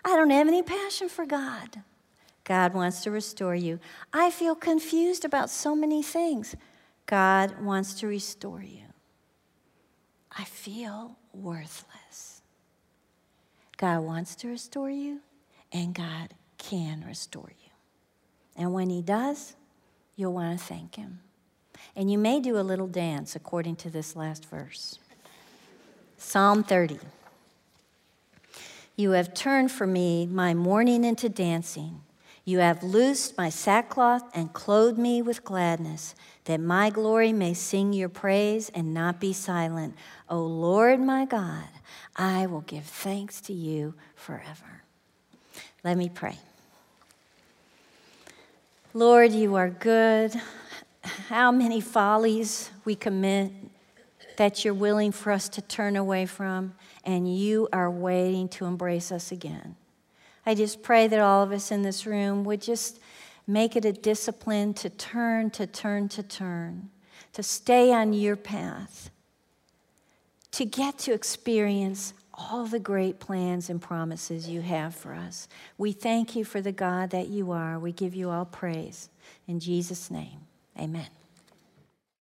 I 0.05 0.17
don't 0.17 0.31
have 0.31 0.49
any 0.49 0.63
passion 0.63 1.09
for 1.09 1.27
God. 1.27 1.83
God 2.45 2.75
wants 2.75 3.03
to 3.03 3.11
restore 3.11 3.57
you. 3.57 3.81
I 4.13 4.31
feel 4.31 4.55
confused 4.55 5.25
about 5.25 5.51
so 5.51 5.75
many 5.75 6.03
things. 6.03 6.55
God 7.07 7.61
wants 7.61 7.95
to 8.01 8.07
restore 8.07 8.63
you. 8.63 8.83
I 10.31 10.45
feel 10.45 11.17
worthless. 11.33 12.43
God 13.77 14.01
wants 14.01 14.37
to 14.37 14.49
restore 14.49 14.91
you 14.91 15.21
and 15.73 15.95
God 15.95 16.35
can 16.59 17.05
restore 17.07 17.53
you. 17.62 17.71
And 18.57 18.73
when 18.73 18.91
He 18.91 19.03
does, 19.03 19.55
you'll 20.17 20.33
want 20.33 20.59
to 20.59 20.64
thank 20.64 20.97
Him. 20.97 21.21
And 21.95 22.11
you 22.11 22.19
may 22.19 22.41
do 22.41 22.59
a 22.59 22.61
little 22.61 22.87
dance 22.87 23.37
according 23.37 23.77
to 23.77 23.91
this 23.91 24.17
last 24.17 24.47
verse 24.47 24.99
Psalm 26.19 26.64
30. 26.64 26.99
You 28.97 29.11
have 29.11 29.35
turned 29.35 29.71
for 29.71 29.87
me 29.87 30.27
my 30.27 30.55
mourning 30.55 31.05
into 31.05 31.29
dancing. 31.29 32.01
You 32.47 32.61
have 32.61 32.83
loosed 32.83 33.37
my 33.37 33.51
sackcloth 33.51 34.23
and 34.33 34.53
clothed 34.53 34.99
me 34.99 35.21
with 35.21 35.45
gladness, 35.45 36.14
that 36.45 36.61
my 36.61 36.91
glory 36.91 37.33
may 37.33 37.53
sing 37.53 37.93
your 37.93 38.09
praise 38.09 38.71
and 38.71 38.95
not 38.95 39.21
be 39.21 39.33
silent. 39.33 39.97
O 40.31 40.41
Lord 40.41 41.01
my 41.01 41.25
God, 41.25 41.69
I 42.14 42.47
will 42.47 42.61
give 42.62 42.85
thanks 42.85 43.41
to 43.43 43.53
you 43.53 43.95
forever. 44.14 44.76
Let 45.87 45.97
me 45.97 46.09
pray. 46.09 46.37
Lord, 48.93 49.30
you 49.30 49.55
are 49.55 49.70
good. 49.70 50.34
How 51.28 51.53
many 51.53 51.80
follies 51.80 52.72
we 52.84 52.97
commit 52.97 53.53
that 54.37 54.64
you're 54.64 54.74
willing 54.74 55.12
for 55.12 55.30
us 55.30 55.49
to 55.51 55.62
turn 55.62 55.95
away 55.95 56.26
from, 56.26 56.74
and 57.05 57.32
you 57.32 57.68
are 57.72 57.89
waiting 57.89 58.49
to 58.49 58.64
embrace 58.64 59.12
us 59.12 59.30
again. 59.30 59.76
I 60.45 60.57
just 60.57 60.82
pray 60.82 61.07
that 61.07 61.20
all 61.20 61.45
of 61.45 61.53
us 61.53 61.70
in 61.70 61.82
this 61.82 62.05
room 62.05 62.43
would 62.43 62.62
just 62.62 62.99
make 63.47 63.76
it 63.76 63.84
a 63.84 63.93
discipline 63.93 64.74
to 64.74 64.91
turn, 64.91 65.51
to 65.51 65.68
turn, 65.68 66.09
to 66.09 66.22
turn, 66.24 66.91
to 67.32 67.45
stay 67.45 67.93
on 67.93 68.12
your 68.12 68.34
path, 68.34 69.11
to 70.51 70.64
get 70.64 70.99
to 70.99 71.12
experience 71.12 72.12
all 72.37 72.66
the 72.66 72.78
great 72.78 73.18
plans 73.18 73.70
and 73.70 73.80
promises 73.80 74.49
you 74.49 74.61
have 74.61 74.95
for 74.95 75.14
us. 75.14 75.49
We 75.78 75.93
thank 75.93 76.37
you 76.37 76.45
for 76.45 76.61
the 76.61 76.72
God 76.72 77.11
that 77.11 77.28
you 77.28 77.51
are. 77.53 77.78
We 77.78 77.93
give 77.93 78.14
you 78.14 78.30
all 78.30 78.45
praise. 78.45 79.09
In 79.49 79.59
Jesus' 79.61 80.11
name, 80.11 80.41
amen. 80.78 81.16